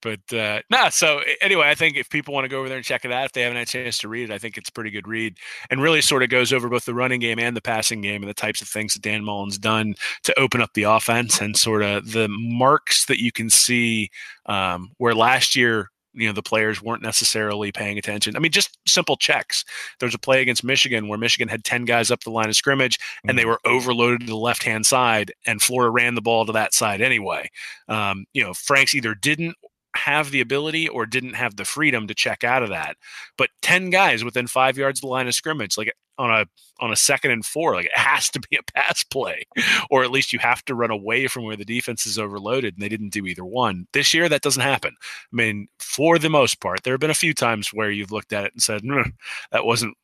[0.03, 2.85] But uh nah, so anyway, I think if people want to go over there and
[2.85, 4.69] check it out, if they haven't had a chance to read it, I think it's
[4.69, 5.37] a pretty good read
[5.69, 8.31] and really sort of goes over both the running game and the passing game and
[8.31, 11.83] the types of things that Dan Mullen's done to open up the offense and sort
[11.83, 14.11] of the marks that you can see
[14.47, 18.37] um, where last year you know the players weren't necessarily paying attention.
[18.37, 19.65] I mean, just simple checks.
[19.99, 22.57] There was a play against Michigan where Michigan had ten guys up the line of
[22.57, 26.47] scrimmage, and they were overloaded to the left hand side, and Florida ran the ball
[26.47, 27.49] to that side anyway.
[27.89, 29.57] Um, you know, Franks either didn't
[30.01, 32.97] have the ability or didn't have the freedom to check out of that.
[33.37, 36.47] But 10 guys within five yards of the line of scrimmage, like on a
[36.81, 39.45] on a second and four, like it has to be a pass play.
[39.91, 42.75] Or at least you have to run away from where the defense is overloaded.
[42.75, 43.87] And they didn't do either one.
[43.93, 44.95] This year that doesn't happen.
[45.01, 48.33] I mean, for the most part, there have been a few times where you've looked
[48.33, 49.11] at it and said, "Hmm,
[49.53, 49.97] that wasn't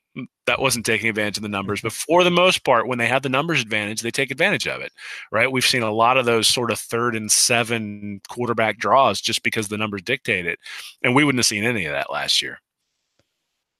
[0.46, 1.80] that wasn't taking advantage of the numbers.
[1.80, 4.80] But for the most part, when they have the numbers advantage, they take advantage of
[4.80, 4.92] it,
[5.30, 5.50] right?
[5.50, 9.68] We've seen a lot of those sort of third and seven quarterback draws just because
[9.68, 10.58] the numbers dictate it,
[11.02, 12.60] and we wouldn't have seen any of that last year.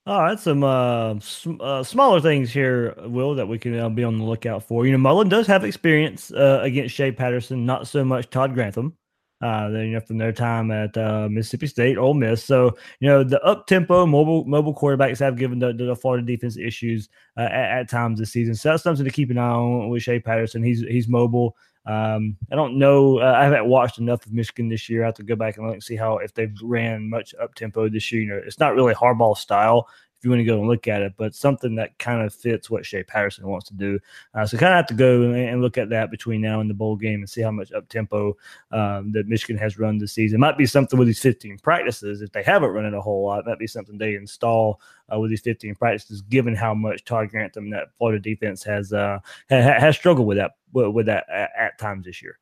[0.07, 4.05] All right, some uh, sm- uh, smaller things here, Will, that we can uh, be
[4.05, 4.87] on the lookout for.
[4.87, 8.97] You know, Mullen does have experience uh, against Shea Patterson, not so much Todd Grantham.
[9.43, 12.43] Uh, they, you know, from their time at uh, Mississippi State, Ole Miss.
[12.43, 16.57] So, you know, the up tempo mobile mobile quarterbacks have given the, the Florida defense
[16.57, 18.55] issues uh, at, at times this season.
[18.55, 20.63] So that's something to keep an eye on with Shea Patterson.
[20.63, 21.55] He's he's mobile.
[21.85, 23.19] Um, I don't know.
[23.19, 25.03] Uh, I haven't watched enough of Michigan this year.
[25.03, 27.55] I have to go back and look and see how if they've ran much up
[27.55, 28.23] tempo this year.
[28.23, 29.87] You know, it's not really Harbaugh style
[30.19, 32.71] if you want to go and look at it, but something that kind of fits
[32.71, 33.99] what Shea Patterson wants to do.
[34.35, 36.75] Uh, so kind of have to go and, look at that between now and the
[36.75, 38.37] bowl game and see how much up tempo
[38.73, 40.41] um, that Michigan has run this season.
[40.41, 43.47] Might be something with these 15 practices if they haven't run it a whole lot.
[43.47, 44.81] Might be something they install
[45.13, 49.19] uh, with these 15 practices, given how much Todd Grantham that Florida defense has uh,
[49.51, 52.39] ha- has struggled with that with that at, at times this year.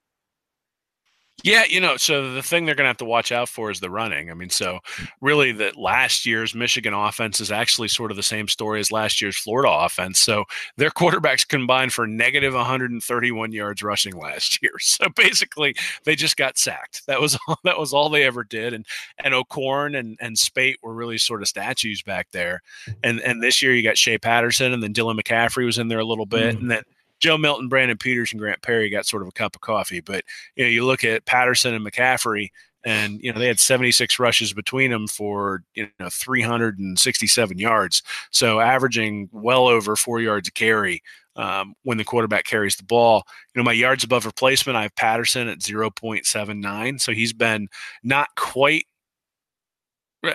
[1.44, 3.78] Yeah, you know, so the thing they're going to have to watch out for is
[3.78, 4.30] the running.
[4.30, 4.78] I mean, so
[5.20, 9.20] really, that last year's Michigan offense is actually sort of the same story as last
[9.20, 10.18] year's Florida offense.
[10.18, 10.44] So
[10.78, 14.72] their quarterbacks combined for negative 131 yards rushing last year.
[14.80, 17.06] So basically, they just got sacked.
[17.06, 18.72] That was all, that was all they ever did.
[18.72, 18.86] And
[19.22, 22.62] and O'Korn and and Speight were really sort of statues back there.
[23.02, 25.98] And and this year you got Shea Patterson, and then Dylan McCaffrey was in there
[25.98, 26.60] a little bit, mm.
[26.60, 26.82] and then
[27.20, 30.00] Joe Milton, Brandon Peters, and Grant Perry got sort of a cup of coffee.
[30.00, 30.24] But
[30.56, 32.50] you know, you look at Patterson and McCaffrey,
[32.84, 38.60] and you know they had 76 rushes between them for you know 367 yards, so
[38.60, 41.02] averaging well over four yards a carry.
[41.36, 43.24] Um, when the quarterback carries the ball.
[43.52, 47.00] You know, my yards above replacement, I have Patterson at 0.79.
[47.00, 47.66] So he's been
[48.04, 48.86] not quite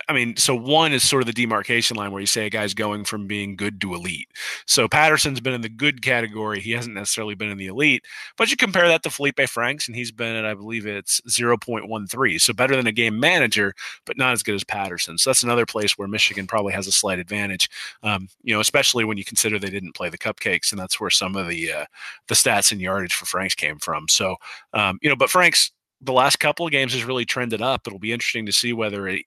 [0.08, 2.74] I mean, so one is sort of the demarcation line where you say a guy's
[2.74, 4.30] going from being good to elite.
[4.66, 6.60] So Patterson's been in the good category.
[6.60, 8.06] He hasn't necessarily been in the elite,
[8.38, 12.42] but you compare that to Felipe Franks, and he's been at, I believe it's 0.13.
[12.42, 13.74] So better than a game manager,
[14.06, 15.18] but not as good as Patterson.
[15.18, 17.70] So that's another place where Michigan probably has a slight advantage,
[18.04, 21.10] um, you know, especially when you consider they didn't play the cupcakes, and that's where
[21.10, 21.86] some of the uh,
[22.28, 24.08] the stats and yardage for Franks came from.
[24.08, 24.36] So,
[24.74, 25.72] um, you know, but Franks
[26.02, 27.82] the last couple of games has really trended up.
[27.86, 29.26] It'll be interesting to see whether it,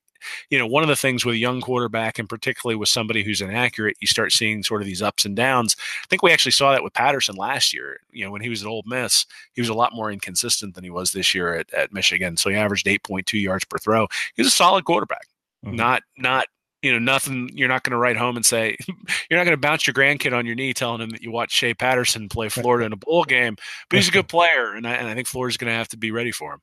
[0.51, 3.41] you know, one of the things with a young quarterback and particularly with somebody who's
[3.41, 5.77] inaccurate, you start seeing sort of these ups and downs.
[6.03, 8.01] I think we actually saw that with Patterson last year.
[8.11, 10.85] You know, when he was at Ole Miss, he was a lot more inconsistent than
[10.85, 12.37] he was this year at, at Michigan.
[12.37, 14.09] So he averaged 8.2 yards per throw.
[14.35, 15.27] He's a solid quarterback.
[15.65, 15.77] Mm-hmm.
[15.77, 16.47] Not not
[16.83, 18.77] you know, nothing you're not going to write home and say,
[19.31, 21.55] you're not going to bounce your grandkid on your knee telling him that you watched
[21.55, 23.57] Shea Patterson play Florida in a bowl game,
[23.89, 24.75] but he's a good player.
[24.75, 26.61] And I, and I think Florida's going to have to be ready for him.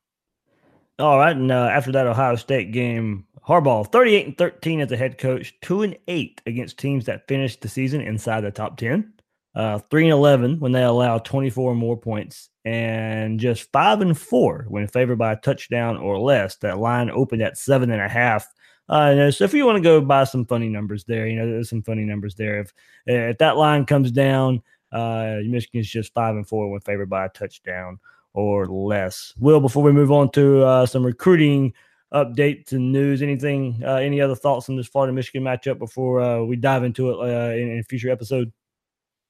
[1.00, 1.34] All right.
[1.34, 5.54] And uh, after that Ohio State game, Harbaugh, 38 and 13 as a head coach,
[5.62, 9.12] 2 and 8 against teams that finished the season inside the top 10.
[9.54, 14.66] Uh, 3 and 11 when they allow 24 more points, and just 5 and 4
[14.68, 16.56] when favored by a touchdown or less.
[16.56, 18.44] That line opened at 7.5.
[18.88, 21.70] Uh, so if you want to go by some funny numbers there, you know, there's
[21.70, 22.60] some funny numbers there.
[22.60, 22.72] If
[23.06, 27.28] if that line comes down, uh, Michigan's just five and four when favored by a
[27.28, 27.98] touchdown
[28.32, 29.34] or less.
[29.38, 31.72] Will, before we move on to uh, some recruiting
[32.12, 33.22] updates and news.
[33.22, 37.10] Anything, uh, any other thoughts on this Florida Michigan matchup before uh, we dive into
[37.10, 38.52] it uh, in, in, a future episode?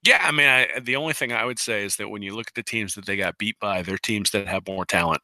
[0.03, 2.47] Yeah, I mean, I, the only thing I would say is that when you look
[2.47, 5.21] at the teams that they got beat by, they're teams that have more talent.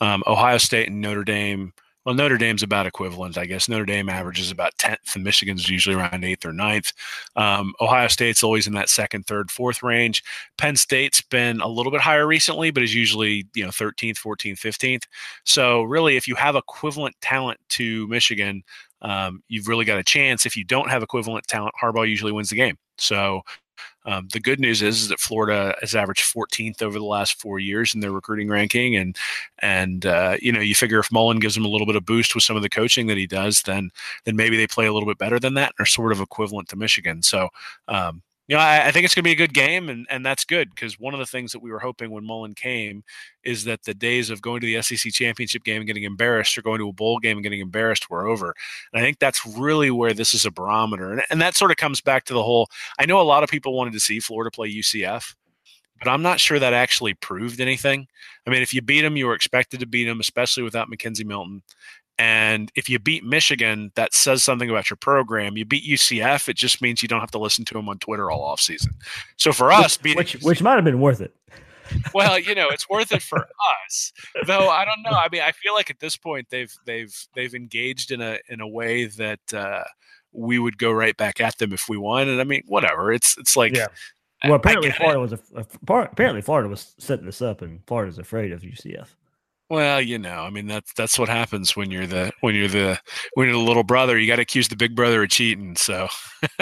[0.00, 1.74] Um, Ohio State and Notre Dame
[2.06, 3.68] well, Notre Dame's about equivalent, I guess.
[3.68, 6.92] Notre Dame averages about 10th, and Michigan's usually around 8th or 9th.
[7.34, 10.22] Um, Ohio State's always in that second, third, fourth range.
[10.56, 14.60] Penn State's been a little bit higher recently, but is usually, you know, 13th, 14th,
[14.60, 15.02] 15th.
[15.44, 18.62] So, really, if you have equivalent talent to Michigan,
[19.02, 20.46] um, you've really got a chance.
[20.46, 22.78] If you don't have equivalent talent, Harbaugh usually wins the game.
[22.98, 23.42] So,
[24.04, 27.58] um, the good news is, is, that Florida has averaged 14th over the last four
[27.58, 29.16] years in their recruiting ranking, and
[29.58, 32.34] and uh, you know you figure if Mullen gives them a little bit of boost
[32.34, 33.90] with some of the coaching that he does, then
[34.24, 36.68] then maybe they play a little bit better than that, and are sort of equivalent
[36.68, 37.22] to Michigan.
[37.22, 37.48] So
[37.88, 40.24] um, you know, I, I, think it's going to be a good game, and, and
[40.24, 43.02] that's good because one of the things that we were hoping when Mullen came
[43.42, 46.62] is that the days of going to the SEC championship game and getting embarrassed or
[46.62, 48.54] going to a bowl game and getting embarrassed were over.
[48.92, 51.12] And I think that's really where this is a barometer.
[51.12, 53.50] And, and that sort of comes back to the whole I know a lot of
[53.50, 55.34] people wanted to see Florida play UCF,
[55.98, 58.06] but I'm not sure that actually proved anything.
[58.46, 61.24] I mean, if you beat them, you were expected to beat them, especially without McKenzie
[61.24, 61.62] Milton.
[62.18, 65.56] And if you beat Michigan, that says something about your program.
[65.56, 68.30] You beat UCF, it just means you don't have to listen to them on Twitter
[68.30, 68.92] all off season.
[69.36, 71.34] So for us, which which, which might have been worth it.
[72.14, 73.46] well, you know, it's worth it for
[73.86, 74.12] us.
[74.46, 75.16] Though I don't know.
[75.16, 78.60] I mean, I feel like at this point they've they've they've engaged in a in
[78.60, 79.84] a way that uh,
[80.32, 82.28] we would go right back at them if we won.
[82.28, 83.12] And I mean, whatever.
[83.12, 83.86] It's it's like yeah.
[84.44, 85.22] Well, apparently Florida it.
[85.22, 89.08] was a, apparently Florida was setting this up, and Florida's afraid of UCF.
[89.68, 93.00] Well, you know, I mean that's that's what happens when you're the when you're the
[93.34, 94.16] when you're the little brother.
[94.16, 95.74] You got to accuse the big brother of cheating.
[95.74, 96.06] So,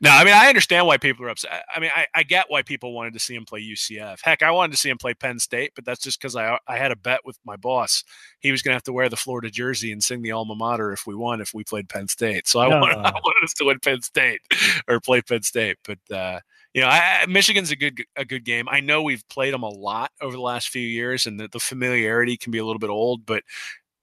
[0.00, 1.64] no, I mean I understand why people are upset.
[1.72, 4.18] I mean I, I get why people wanted to see him play UCF.
[4.24, 6.78] Heck, I wanted to see him play Penn State, but that's just because I I
[6.78, 8.02] had a bet with my boss.
[8.40, 10.92] He was going to have to wear the Florida jersey and sing the alma mater
[10.92, 12.48] if we won if we played Penn State.
[12.48, 12.80] So I, no.
[12.80, 14.40] wanted, I wanted us to win Penn State
[14.88, 15.98] or play Penn State, but.
[16.16, 16.40] uh
[16.74, 18.68] you know, I, Michigan's a good a good game.
[18.68, 21.60] I know we've played them a lot over the last few years, and the, the
[21.60, 23.44] familiarity can be a little bit old, but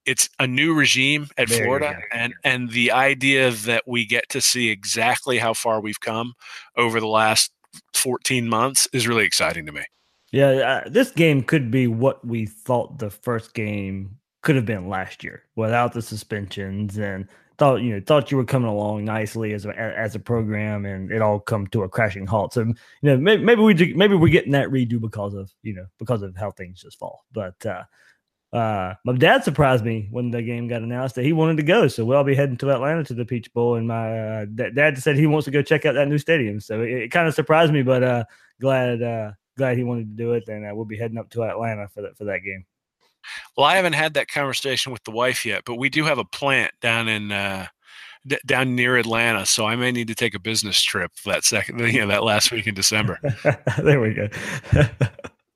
[0.06, 4.40] it's a new regime at there Florida, and and the idea that we get to
[4.40, 6.32] see exactly how far we've come
[6.76, 7.52] over the last
[7.94, 9.84] 14 months is really exciting to me.
[10.32, 10.48] Yeah,
[10.86, 15.22] uh, this game could be what we thought the first game could have been last
[15.22, 17.28] year without the suspensions and
[17.62, 21.12] thought you know thought you were coming along nicely as a as a program, and
[21.12, 22.52] it all come to a crashing halt.
[22.52, 25.86] So you know maybe, maybe we maybe we're getting that redo because of you know
[26.00, 27.24] because of how things just fall.
[27.30, 27.84] But uh,
[28.52, 31.86] uh, my dad surprised me when the game got announced that he wanted to go.
[31.86, 35.14] So we'll be heading to Atlanta to the Peach Bowl, and my uh, dad said
[35.14, 36.58] he wants to go check out that new stadium.
[36.58, 38.24] So it, it kind of surprised me, but uh,
[38.60, 41.44] glad uh, glad he wanted to do it, and uh, we'll be heading up to
[41.44, 42.64] Atlanta for that for that game.
[43.56, 46.24] Well, I haven't had that conversation with the wife yet, but we do have a
[46.24, 47.66] plant down in uh,
[48.26, 51.80] d- down near Atlanta, so I may need to take a business trip that second,
[51.92, 53.18] you know, that last week in December.
[53.78, 54.28] there we go.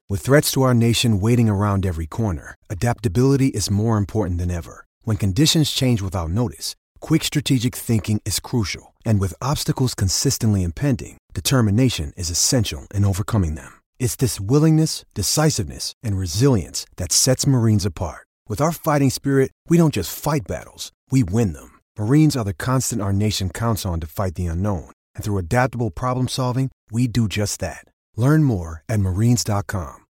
[0.08, 4.86] With threats to our nation waiting around every corner, adaptability is more important than ever.
[5.02, 11.18] When conditions change without notice, quick strategic thinking is crucial, and with obstacles consistently impending,
[11.34, 13.80] determination is essential in overcoming them.
[13.98, 18.26] It's this willingness, decisiveness, and resilience that sets Marines apart.
[18.48, 21.80] With our fighting spirit, we don't just fight battles, we win them.
[21.98, 25.90] Marines are the constant our nation counts on to fight the unknown, and through adaptable
[25.90, 27.84] problem solving, we do just that.
[28.16, 30.06] Learn more at marines.com.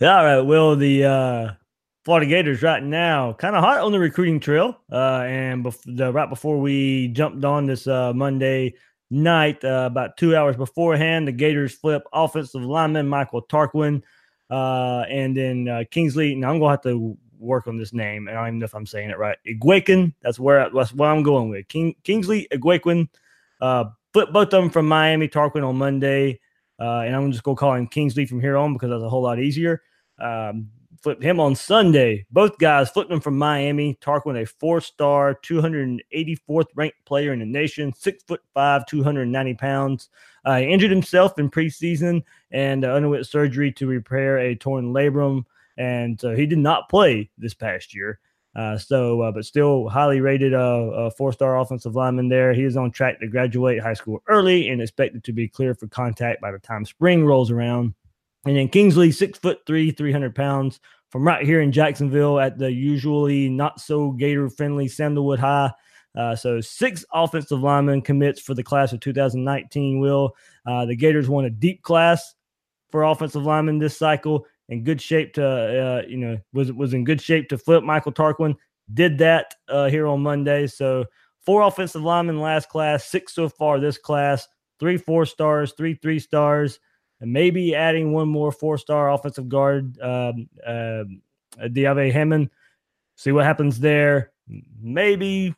[0.00, 0.40] All right.
[0.40, 1.52] Well, the uh,
[2.04, 4.76] Florida Gators right now kind of hot on the recruiting trail.
[4.90, 8.74] Uh, and bef- the, right before we jumped on this uh, Monday
[9.10, 14.02] night, uh, about two hours beforehand, the Gators flip offensive lineman Michael Tarquin.
[14.50, 16.34] Uh, and then uh, Kingsley.
[16.34, 18.28] Now I'm going to have to work on this name.
[18.28, 19.38] And I don't even know if I'm saying it right.
[19.46, 20.14] Eguakun.
[20.22, 21.68] That's where that's what I'm going with.
[21.68, 23.08] King, Kingsley Eguakun.
[23.60, 25.28] Uh, flip both of them from Miami.
[25.28, 26.40] Tarquin on Monday.
[26.78, 29.08] Uh, and I'm just going to call him Kingsley from here on because that's a
[29.08, 29.82] whole lot easier.
[30.18, 30.68] Um,
[31.06, 32.26] flip him on Sunday.
[32.32, 33.96] Both guys flipped him from Miami.
[34.00, 40.08] Tarquin, a four-star, 284th ranked player in the nation, six foot five, 290 pounds.
[40.44, 45.44] Uh, he injured himself in preseason and uh, underwent surgery to repair a torn labrum,
[45.78, 48.18] and so he did not play this past year.
[48.56, 52.52] Uh, so, uh, but still highly rated uh, uh, four-star offensive lineman there.
[52.52, 55.86] He is on track to graduate high school early and expected to be clear for
[55.86, 57.94] contact by the time spring rolls around.
[58.46, 60.78] And then Kingsley, six foot three, 300 pounds
[61.10, 65.70] from right here in Jacksonville at the usually not so Gator friendly Sandalwood High.
[66.16, 70.00] Uh, so six offensive linemen commits for the class of 2019.
[70.00, 70.34] Will
[70.66, 72.34] uh, the Gators won a deep class
[72.90, 74.46] for offensive linemen this cycle?
[74.68, 78.12] in good shape to uh, you know was was in good shape to flip Michael
[78.12, 78.54] Tarquin.
[78.92, 80.66] Did that uh, here on Monday.
[80.66, 81.04] So
[81.44, 84.46] four offensive linemen last class, six so far this class,
[84.78, 86.78] three four stars, three three stars,
[87.20, 91.04] and maybe adding one more four star offensive guard, um, uh,
[91.60, 92.50] Deyavie Hammond.
[93.16, 94.32] See what happens there.
[94.80, 95.54] Maybe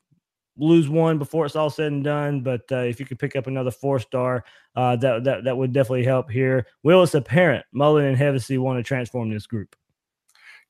[0.56, 2.40] lose one before it's all said and done.
[2.42, 4.44] But uh, if you could pick up another four star,
[4.76, 6.66] uh, that that that would definitely help here.
[6.82, 9.74] Will it's apparent Mullen and Hevesy want to transform this group.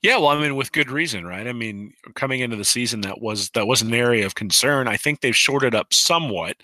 [0.01, 1.49] Yeah, well, I mean, with good reason, right?
[1.49, 4.87] I mean, coming into the season, that was that was an area of concern.
[4.87, 6.57] I think they've shorted up somewhat,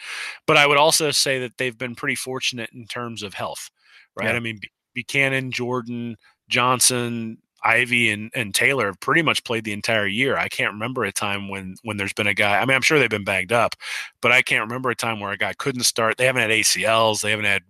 [0.47, 3.71] but I would also say that they've been pretty fortunate in terms of health,
[4.17, 4.31] right?
[4.31, 4.37] Yeah.
[4.37, 4.61] I mean,
[4.95, 6.17] Buchanan, Jordan,
[6.49, 10.37] Johnson, Ivey and, and Taylor have pretty much played the entire year.
[10.37, 12.59] I can't remember a time when when there's been a guy.
[12.59, 13.75] I mean, I'm sure they've been banged up,
[14.21, 16.19] but I can't remember a time where a guy couldn't start.
[16.19, 17.23] They haven't had ACLs.
[17.23, 17.63] They haven't had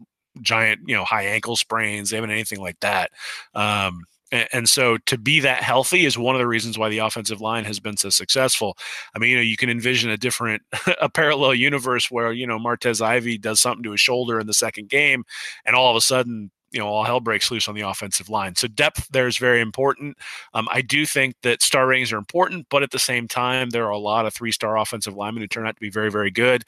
[0.43, 2.11] giant, you know, high ankle sprains.
[2.11, 3.13] They haven't anything like that.
[3.55, 4.05] Um,
[4.35, 7.65] and, so to be that healthy is one of the reasons why the offensive line
[7.65, 8.77] has been so successful.
[9.15, 10.63] I mean, you know, you can envision a different,
[11.01, 14.55] a parallel universe where, you know, Martez Ivey does something to his shoulder in the
[14.55, 15.25] second game,
[15.65, 18.57] and all of a sudden you know all hell breaks loose on the offensive line.
[18.57, 20.19] So depth there is very important.
[20.53, 23.87] Um, I do think that star ratings are important, but at the same time, there
[23.87, 26.33] are a lot of three star offensive linemen who turn out to be very very
[26.33, 26.65] good,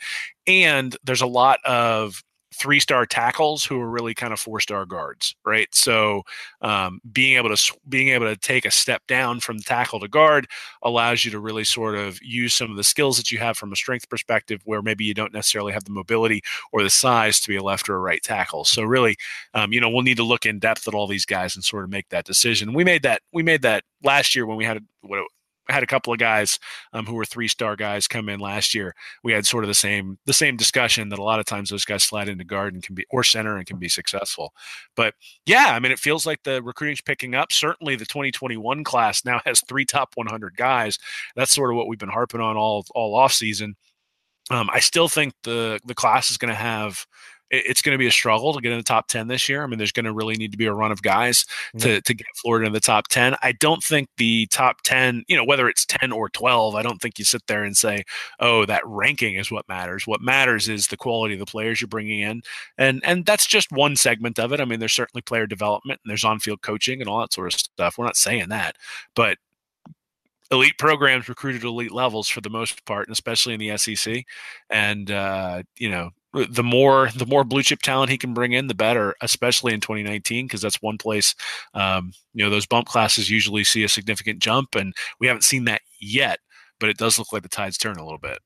[0.46, 2.22] and there's a lot of
[2.54, 5.68] three star tackles who are really kind of four star guards, right?
[5.74, 6.22] So
[6.62, 10.46] um, being able to being able to take a step down from tackle to guard
[10.82, 13.72] allows you to really sort of use some of the skills that you have from
[13.72, 16.42] a strength perspective, where maybe you don't necessarily have the mobility
[16.72, 18.64] or the size to be a left or a right tackle.
[18.64, 19.16] So really,
[19.54, 21.84] um, you know, we'll need to look in depth at all these guys and sort
[21.84, 22.72] of make that decision.
[22.72, 25.24] We made that we made that last year when we had what
[25.68, 26.58] had a couple of guys
[26.92, 28.94] um, who were three star guys come in last year.
[29.22, 31.84] We had sort of the same the same discussion that a lot of times those
[31.84, 34.52] guys slide into guard and can be or center and can be successful.
[34.94, 35.14] But
[35.44, 37.52] yeah, I mean, it feels like the recruiting's picking up.
[37.52, 40.98] Certainly, the 2021 class now has three top 100 guys.
[41.34, 43.76] That's sort of what we've been harping on all all off season.
[44.50, 47.06] Um, I still think the the class is going to have
[47.50, 49.62] it's going to be a struggle to get in the top 10 this year.
[49.62, 51.44] I mean, there's going to really need to be a run of guys
[51.78, 53.36] to, to get Florida in the top 10.
[53.42, 57.00] I don't think the top 10, you know, whether it's 10 or 12, I don't
[57.00, 58.04] think you sit there and say,
[58.40, 60.06] oh, that ranking is what matters.
[60.06, 62.42] What matters is the quality of the players you're bringing in.
[62.78, 64.60] And, and that's just one segment of it.
[64.60, 67.52] I mean, there's certainly player development and there's on field coaching and all that sort
[67.52, 67.98] of stuff.
[67.98, 68.76] We're not saying that,
[69.14, 69.38] but
[70.50, 74.24] elite programs recruited elite levels for the most part, and especially in the SEC.
[74.70, 76.10] And uh, you know,
[76.44, 79.80] the more the more blue chip talent he can bring in, the better, especially in
[79.80, 81.34] 2019, because that's one place
[81.74, 85.64] um, you know those bump classes usually see a significant jump, and we haven't seen
[85.64, 86.40] that yet.
[86.78, 88.38] But it does look like the tides turn a little bit.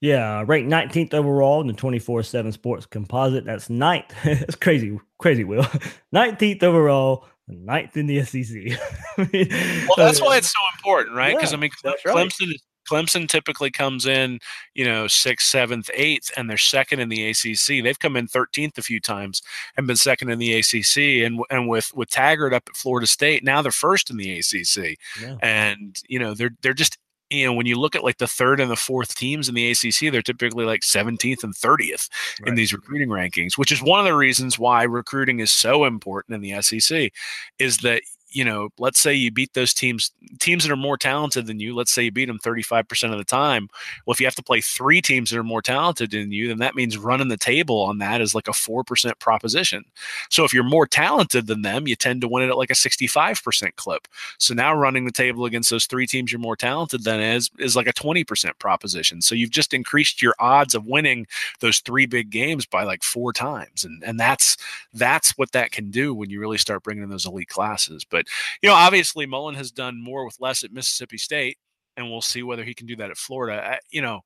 [0.00, 3.44] Yeah, ranked 19th overall in the 24 7 sports composite.
[3.44, 4.14] That's ninth.
[4.24, 5.62] That's crazy, crazy, Will.
[6.14, 8.78] 19th overall, ninth in the SEC.
[9.18, 11.34] well, that's why it's so important, right?
[11.34, 11.70] Because, Yeah, I mean,
[12.04, 12.52] Clemson,
[12.88, 14.40] Clemson typically comes in,
[14.74, 17.82] you know, sixth, seventh, eighth, and they're second in the ACC.
[17.82, 19.42] They've come in 13th a few times
[19.76, 21.24] and been second in the ACC.
[21.26, 24.98] And, and with, with Taggart up at Florida State, now they're first in the ACC.
[25.20, 25.36] Yeah.
[25.42, 26.98] And, you know, they're, they're just,
[27.30, 29.70] you know, when you look at like the third and the fourth teams in the
[29.70, 32.08] ACC, they're typically like 17th and 30th
[32.46, 36.34] in these recruiting rankings, which is one of the reasons why recruiting is so important
[36.34, 37.12] in the SEC
[37.58, 38.00] is that,
[38.30, 41.74] you know, let's say you beat those teams, teams that are more talented than you,
[41.74, 43.68] let's say you beat them 35% of the time.
[44.04, 46.58] Well, if you have to play three teams that are more talented than you, then
[46.58, 49.84] that means running the table on that is like a 4% proposition.
[50.28, 52.74] So if you're more talented than them, you tend to win it at like a
[52.74, 54.08] 65% clip.
[54.38, 57.76] So now running the table against those three teams you're more talented than is is
[57.76, 59.22] like a 20% proposition.
[59.22, 61.26] So you've just increased your odds of winning
[61.60, 63.84] those three big games by like four times.
[63.84, 64.56] And and that's
[64.94, 68.04] that's what that can do when you really start bringing in those elite classes.
[68.04, 68.17] But
[68.62, 71.58] you know, obviously Mullen has done more with less at Mississippi State
[71.96, 73.72] and we'll see whether he can do that at Florida.
[73.72, 74.20] I, you know,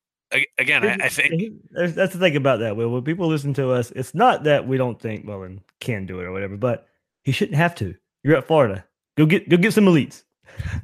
[0.59, 2.91] again, I, I think that's the thing about that, Will.
[2.91, 6.25] When people listen to us, it's not that we don't think Mullen can do it
[6.25, 6.87] or whatever, but
[7.25, 7.95] he shouldn't have to.
[8.23, 8.85] You're at Florida.
[9.17, 10.23] Go get go get some elites.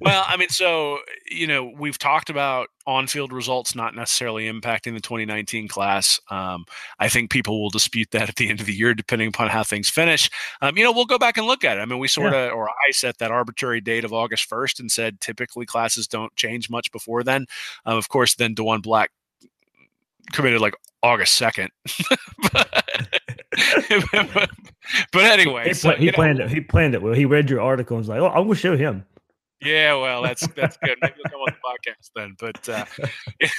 [0.00, 0.98] Well, I mean, so
[1.30, 6.20] you know, we've talked about on-field results not necessarily impacting the 2019 class.
[6.30, 6.64] Um,
[6.98, 9.62] I think people will dispute that at the end of the year, depending upon how
[9.62, 10.30] things finish.
[10.62, 11.80] Um, you know, we'll go back and look at it.
[11.80, 14.90] I mean, we sort of, or I set that arbitrary date of August 1st and
[14.90, 17.46] said typically classes don't change much before then.
[17.84, 19.10] Um, of course, then Diwun Black
[20.32, 21.68] committed like August 2nd.
[24.12, 24.50] but,
[25.12, 26.50] but anyway, He, so, he you know, planned it.
[26.50, 27.02] He planned it.
[27.02, 27.14] well.
[27.14, 29.04] he read your article and was like, "Oh, I'm gonna show him."
[29.60, 30.98] Yeah, well, that's that's good.
[31.02, 32.36] Maybe we'll come on the podcast then.
[32.38, 32.84] But uh,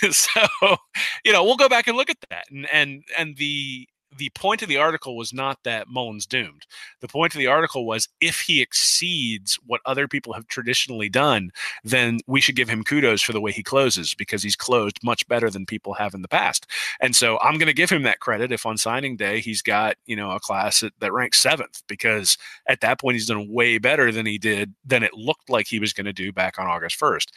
[0.11, 0.77] so
[1.25, 2.45] you know, we'll go back and look at that.
[2.49, 3.87] And and and the
[4.17, 6.65] the point of the article was not that Mullen's doomed.
[7.01, 11.51] The point of the article was if he exceeds what other people have traditionally done,
[11.83, 15.27] then we should give him kudos for the way he closes because he's closed much
[15.27, 16.67] better than people have in the past.
[16.99, 19.95] And so I'm going to give him that credit if on signing day he's got,
[20.05, 22.37] you know, a class that, that ranks seventh because
[22.67, 25.79] at that point he's done way better than he did than it looked like he
[25.79, 27.27] was going to do back on August 1st.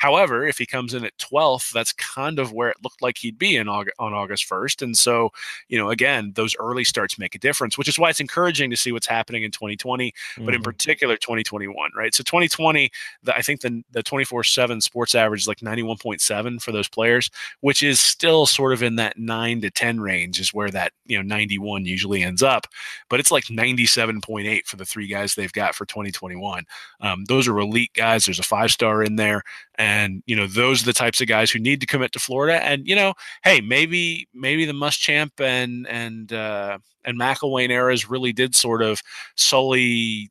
[0.00, 3.36] However, if he comes in at 12th, that's kind of where it looked like he'd
[3.38, 4.80] be in August, on August 1st.
[4.80, 5.30] And so,
[5.68, 8.78] you know, again, those early starts make a difference, which is why it's encouraging to
[8.78, 10.64] see what's happening in 2020, but in Mhm.
[10.64, 12.14] particular 2021, right?
[12.14, 12.90] So 2020,
[13.24, 17.30] the, I think the, the 24-7 sports average is like 91.7 for those players,
[17.60, 21.18] which is still sort of in that 9 to 10 range is where that, you
[21.18, 22.66] know, 91 usually ends up.
[23.10, 26.64] But it's like 97.8 for the three guys they've got for 2021.
[27.02, 28.24] Um, those are elite guys.
[28.24, 29.42] There's a five-star in there.
[29.74, 29.89] And,
[30.26, 32.62] you know, those are the types of guys who need to commit to Florida.
[32.64, 33.14] And, you know,
[33.44, 39.02] hey, maybe maybe the Muschamp and and uh, and McElwain eras really did sort of
[39.36, 40.30] sully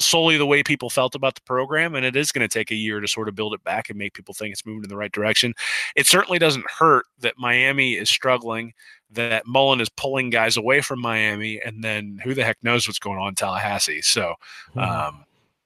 [0.00, 2.74] solely the way people felt about the program and it is going to take a
[2.76, 4.96] year to sort of build it back and make people think it's moving in the
[4.96, 5.52] right direction
[5.96, 8.72] it certainly doesn't hurt that miami is struggling
[9.10, 13.00] that mullen is pulling guys away from miami and then who the heck knows what's
[13.00, 14.34] going on in tallahassee so
[14.76, 14.88] Mhm.
[14.88, 15.24] um,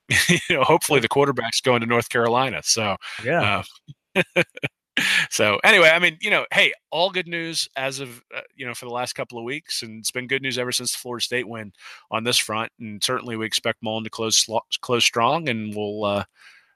[0.29, 3.63] you know hopefully the quarterback's going to north carolina so yeah.
[4.15, 4.43] uh,
[5.29, 8.73] so anyway, I mean, you know, hey, all good news as of uh, you know
[8.73, 11.23] for the last couple of weeks, and it's been good news ever since the Florida
[11.23, 11.73] State win
[12.11, 12.71] on this front.
[12.79, 14.47] And certainly, we expect Mullen to close
[14.81, 16.23] close strong, and we'll uh,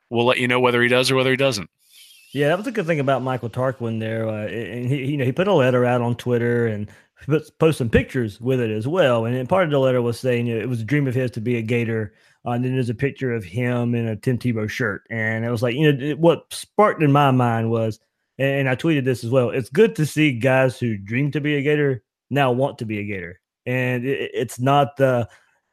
[0.10, 1.70] we'll let you know whether he does or whether he doesn't.
[2.34, 4.28] Yeah, that was a good thing about Michael Tarquin there.
[4.28, 6.90] Uh, and he, you know, he put a letter out on Twitter and
[7.26, 9.26] put, post some pictures with it as well.
[9.26, 11.32] And part of the letter was saying you know, it was a dream of his
[11.32, 12.14] to be a Gator.
[12.48, 15.04] Uh, and then there's a picture of him in a Tim Tebow shirt.
[15.10, 18.00] And it was like, you know, what sparked in my mind was,
[18.38, 19.50] and I tweeted this as well.
[19.50, 23.00] It's good to see guys who dream to be a Gator now want to be
[23.00, 23.42] a Gator.
[23.66, 25.28] And it, it's not the,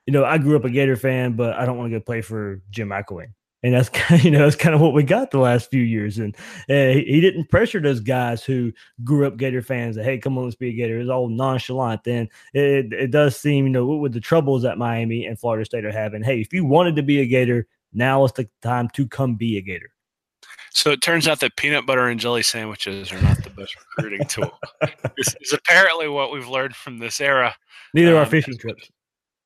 [0.06, 2.22] you know, I grew up a Gator fan, but I don't want to go play
[2.22, 3.34] for Jim McElwain
[3.64, 5.82] and that's kind of, you know that's kind of what we got the last few
[5.82, 6.18] years.
[6.18, 6.36] And
[6.68, 8.70] uh, he, he didn't pressure those guys who
[9.02, 11.00] grew up Gator fans that hey, come on, let's be a Gator.
[11.00, 12.04] It's all nonchalant.
[12.04, 15.84] Then it, it does seem, you know, with the troubles that Miami and Florida State
[15.84, 16.22] are having.
[16.22, 19.56] Hey, if you wanted to be a Gator, now is the time to come be
[19.56, 19.90] a Gator.
[20.70, 24.26] So it turns out that peanut butter and jelly sandwiches are not the best recruiting
[24.26, 24.58] tool.
[25.16, 27.54] this is apparently what we've learned from this era.
[27.94, 28.90] Neither are Um, fishing trips.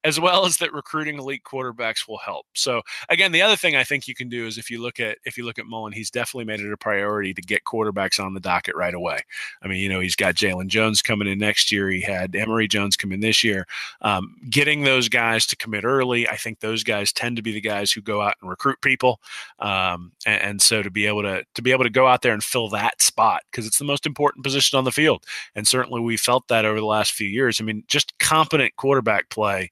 [0.05, 2.46] As well as that recruiting elite quarterbacks will help.
[2.55, 5.18] So again, the other thing I think you can do is if you look at
[5.24, 8.32] if you look at Mullen, he's definitely made it a priority to get quarterbacks on
[8.32, 9.20] the docket right away.
[9.62, 11.90] I mean, you know, he's got Jalon Jones coming in next year.
[11.90, 13.66] He had Emory Jones come in this year.
[14.03, 17.61] Um, getting those guys to commit early, I think those guys tend to be the
[17.61, 19.20] guys who go out and recruit people.
[19.59, 22.32] Um, and, and so to be able to to be able to go out there
[22.32, 26.01] and fill that spot because it's the most important position on the field, and certainly
[26.01, 27.61] we felt that over the last few years.
[27.61, 29.71] I mean, just competent quarterback play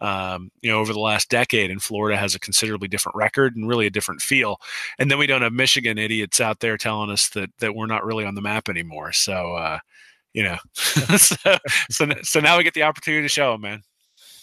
[0.00, 1.70] um, you know, over the last decade.
[1.70, 4.60] And Florida has a considerably different record and really a different feel.
[4.98, 8.04] And then we don't have Michigan idiots out there telling us that that we're not
[8.04, 9.12] really on the map anymore.
[9.12, 9.78] So, uh,
[10.34, 11.56] you know, so,
[11.90, 13.82] so, so now we get the opportunity to show them, man.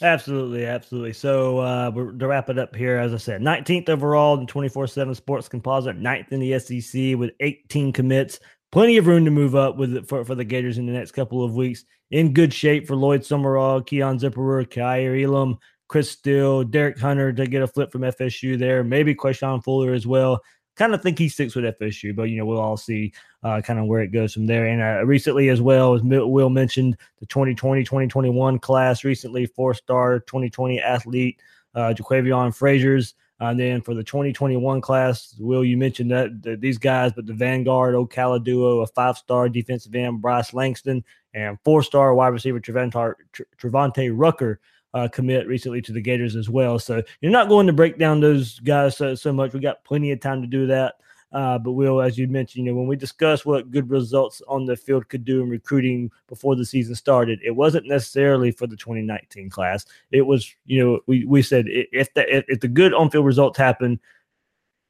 [0.01, 1.13] Absolutely, absolutely.
[1.13, 5.47] So uh, to wrap it up here, as I said, 19th overall in 24/7 Sports
[5.47, 8.39] Composite, ninth in the SEC with 18 commits.
[8.71, 11.43] Plenty of room to move up with for, for the Gators in the next couple
[11.43, 16.99] of weeks in good shape for Lloyd Summerall, Keon Zipperer, Kaiir Elam, Chris Steele, Derek
[16.99, 18.83] Hunter to get a flip from FSU there.
[18.83, 20.41] Maybe Quashon Fuller as well.
[20.75, 23.13] Kind of think he sticks with FSU, but you know we'll all see
[23.45, 24.65] uh, kind of where it goes from there.
[24.65, 31.39] And uh, recently, as well as Will mentioned, the 2020-2021 class recently four-star 2020 athlete
[31.73, 36.77] uh, Jaquavion Fraziars and then for the 2021 class, Will, you mentioned that, that these
[36.77, 41.83] guys, but the Vanguard, Ocala duo, a five star defensive end, Bryce Langston, and four
[41.83, 44.59] star wide receiver, Trevante Rucker.
[44.93, 46.79] Uh, commit recently to the Gators as well.
[46.79, 49.51] So you're not going to break down those guys so, so much.
[49.51, 50.95] We got plenty of time to do that.
[51.32, 54.65] Uh, but Will, as you mentioned, you know, when we discussed what good results on
[54.65, 58.78] the field could do in recruiting before the season started, it wasn't necessarily for the
[58.78, 59.86] 2019 class.
[60.11, 63.57] It was, you know, we we said if the if, the good on field results
[63.57, 63.99] happen,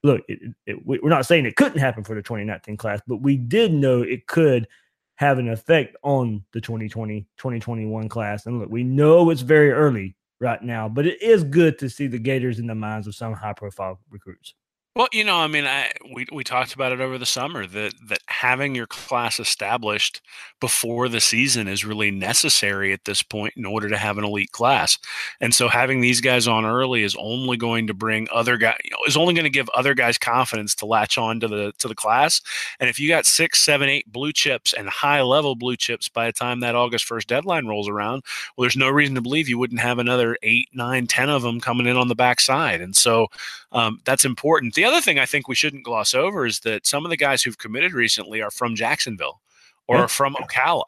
[0.04, 3.38] look, it, it, we're not saying it couldn't happen for the 2019 class, but we
[3.38, 4.68] did know it could
[5.16, 8.46] have an effect on the 2020 2021 class.
[8.46, 12.08] And look, we know it's very early right now, but it is good to see
[12.08, 14.54] the Gators in the minds of some high profile recruits.
[14.96, 17.94] Well, you know, I mean, I we we talked about it over the summer that
[18.08, 20.22] that having your class established
[20.62, 24.54] before the season is really necessary at this point in order to have an elite
[24.54, 24.98] class.
[25.42, 28.92] And so having these guys on early is only going to bring other guys, you
[28.92, 31.90] know, is only going to give other guys confidence to latch on to the to
[31.90, 32.40] the class.
[32.80, 36.28] And if you got six, seven, eight blue chips and high level blue chips by
[36.28, 38.24] the time that August first deadline rolls around,
[38.56, 41.60] well, there's no reason to believe you wouldn't have another eight, nine, ten of them
[41.60, 42.80] coming in on the backside.
[42.80, 43.28] And so
[43.74, 44.74] um, that's important.
[44.74, 47.44] The other thing I think we shouldn't gloss over is that some of the guys
[47.44, 49.42] who've committed recently are from Jacksonville
[49.88, 50.08] or yeah.
[50.08, 50.84] from Ocala.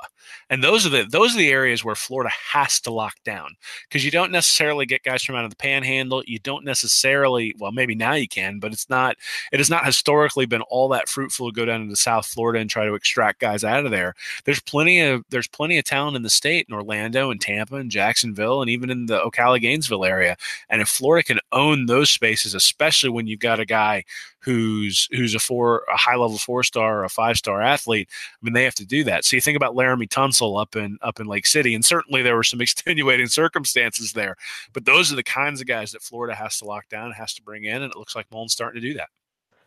[0.49, 4.05] And those are the those are the areas where Florida has to lock down because
[4.05, 6.23] you don't necessarily get guys from out of the panhandle.
[6.25, 9.17] You don't necessarily, well, maybe now you can, but it's not.
[9.51, 12.69] It has not historically been all that fruitful to go down into South Florida and
[12.69, 14.15] try to extract guys out of there.
[14.45, 17.91] There's plenty of there's plenty of talent in the state in Orlando and Tampa and
[17.91, 20.37] Jacksonville and even in the Ocala Gainesville area.
[20.69, 24.03] And if Florida can own those spaces, especially when you've got a guy
[24.47, 28.37] who's who's a four a high level four star or a five star athlete, I
[28.41, 29.25] mean they have to do that.
[29.25, 32.35] So you think about Laremy Tunsil up in up in Lake City, and certainly there
[32.35, 34.37] were some extenuating circumstances there.
[34.71, 37.43] But those are the kinds of guys that Florida has to lock down, has to
[37.43, 39.09] bring in, and it looks like Mullen's starting to do that.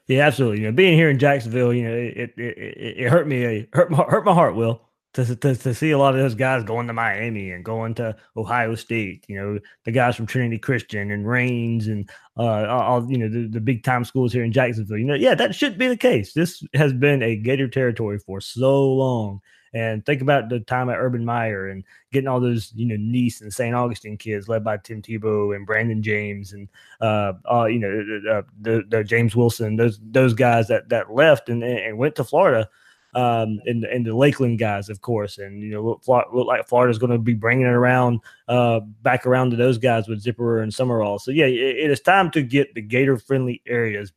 [0.06, 0.60] Yeah, absolutely.
[0.60, 3.68] You know, being here in Jacksonville, you know, it it, it, it hurt me, it
[3.74, 4.56] hurt my, hurt my heart.
[4.56, 4.80] Will
[5.14, 8.14] to, to, to see a lot of those guys going to Miami and going to
[8.36, 13.18] Ohio State, you know, the guys from Trinity Christian and Raines and uh, all, you
[13.18, 15.88] know, the, the big time schools here in Jacksonville, you know, yeah, that should be
[15.88, 16.32] the case.
[16.32, 19.40] This has been a Gator territory for so long.
[19.72, 23.40] And think about the time at Urban Meyer and getting all those, you know, Nease
[23.40, 23.74] and St.
[23.74, 26.68] Augustine kids led by Tim Tebow and Brandon James and,
[27.00, 31.48] uh, uh you know, uh, the, the James Wilson, those those guys that that left
[31.48, 32.68] and, and went to Florida
[33.14, 36.02] um, and and the Lakeland guys, of course, and you know look,
[36.32, 40.08] look like Florida's going to be bringing it around uh, back around to those guys
[40.08, 41.18] with Zipperer and Summerall.
[41.18, 44.12] So yeah, it, it is time to get the Gator friendly areas,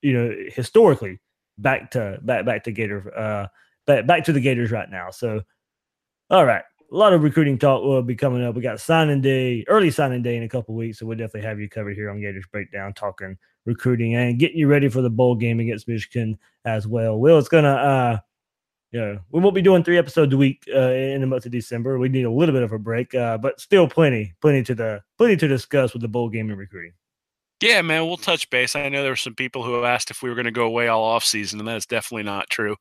[0.00, 1.20] you know, historically
[1.58, 3.46] back to back back to Gator uh,
[3.86, 5.10] back back to the Gators right now.
[5.10, 5.42] So
[6.30, 6.62] all right.
[6.92, 8.56] A lot of recruiting talk will be coming up.
[8.56, 11.60] We got signing day, early signing day in a couple weeks, so we'll definitely have
[11.60, 15.34] you covered here on Gators Breakdown, talking recruiting and getting you ready for the bowl
[15.34, 17.18] game against Michigan as well.
[17.18, 18.18] Will, it's gonna uh
[18.92, 21.98] yeah, we won't be doing three episodes a week uh, in the month of December.
[21.98, 25.02] We need a little bit of a break, uh, but still plenty, plenty to the
[25.16, 26.92] plenty to discuss with the bowl game and recruiting.
[27.62, 28.74] Yeah, man, we'll touch base.
[28.74, 30.88] I know there were some people who asked if we were going to go away
[30.88, 32.74] all off season, and that's definitely not true.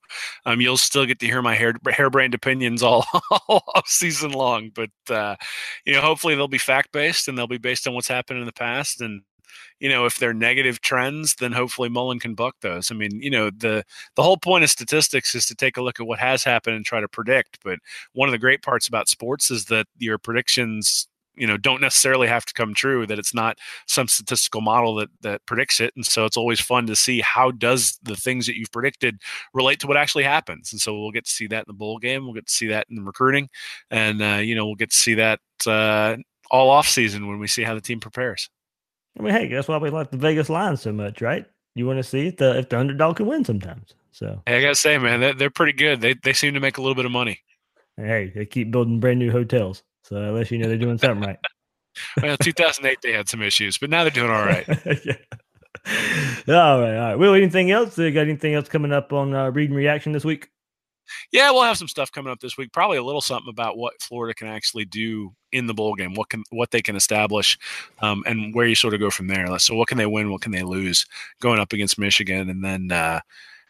[0.45, 3.05] Um, you'll still get to hear my hair harebrained opinions all,
[3.49, 5.35] all off season long, but uh,
[5.85, 8.45] you know, hopefully they'll be fact based and they'll be based on what's happened in
[8.45, 9.21] the past and
[9.79, 12.91] you know, if they're negative trends, then hopefully Mullen can buck those.
[12.91, 13.83] I mean, you know, the
[14.15, 16.85] the whole point of statistics is to take a look at what has happened and
[16.85, 17.59] try to predict.
[17.63, 17.79] But
[18.13, 21.07] one of the great parts about sports is that your predictions
[21.39, 25.09] you know don't necessarily have to come true that it's not some statistical model that
[25.21, 28.57] that predicts it and so it's always fun to see how does the things that
[28.57, 29.19] you've predicted
[29.53, 31.97] relate to what actually happens and so we'll get to see that in the bowl
[31.97, 33.49] game we'll get to see that in the recruiting
[33.89, 36.15] and uh, you know we'll get to see that uh,
[36.51, 38.49] all off season when we see how the team prepares
[39.17, 41.45] I mean, hey, that's why we like the Vegas line so much, right?
[41.75, 43.93] You want to see if the if the underdog can win sometimes.
[44.11, 46.01] So hey, I gotta say, man, they're, they're pretty good.
[46.01, 47.39] They they seem to make a little bit of money.
[47.97, 51.39] Hey, they keep building brand new hotels, so unless you know they're doing something right.
[52.21, 54.65] well, 2008 they had some issues, but now they're doing all right.
[55.05, 55.15] yeah.
[56.47, 57.15] All right, all right.
[57.15, 57.97] Will, anything else?
[57.97, 60.49] got anything else coming up on uh, read and reaction this week?
[61.31, 62.71] Yeah, we'll have some stuff coming up this week.
[62.71, 66.29] Probably a little something about what Florida can actually do in the bowl game, what
[66.29, 67.57] can what they can establish,
[68.01, 69.57] um, and where you sort of go from there.
[69.59, 70.31] So, what can they win?
[70.31, 71.05] What can they lose
[71.41, 72.49] going up against Michigan?
[72.49, 73.19] And then, uh,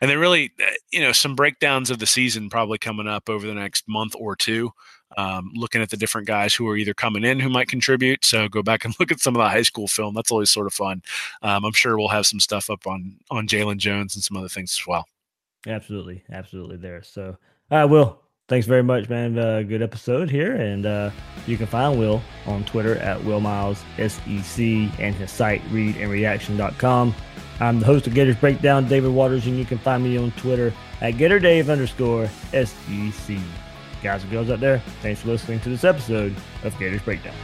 [0.02, 3.46] and then really, uh, you know, some breakdowns of the season probably coming up over
[3.46, 4.72] the next month or two.
[5.18, 8.24] Um, looking at the different guys who are either coming in who might contribute.
[8.24, 10.14] So go back and look at some of the high school film.
[10.14, 11.02] That's always sort of fun.
[11.42, 14.50] Um, I'm sure we'll have some stuff up on on Jalon Jones and some other
[14.50, 15.06] things as well.
[15.68, 17.03] Absolutely, absolutely there.
[17.03, 17.38] So,
[17.70, 19.38] I uh, Will, thanks very much, man.
[19.38, 21.12] Uh, good episode here, and uh,
[21.47, 24.60] you can find Will on Twitter at Will Miles SEC
[24.99, 27.16] and his site readandreaction.com.
[27.60, 30.74] I'm the host of Gators Breakdown, David Waters, and you can find me on Twitter
[31.01, 33.38] at GatorDave underscore SEC.
[34.01, 36.34] Guys and girls out there, thanks for listening to this episode
[36.64, 37.36] of Gators Breakdown.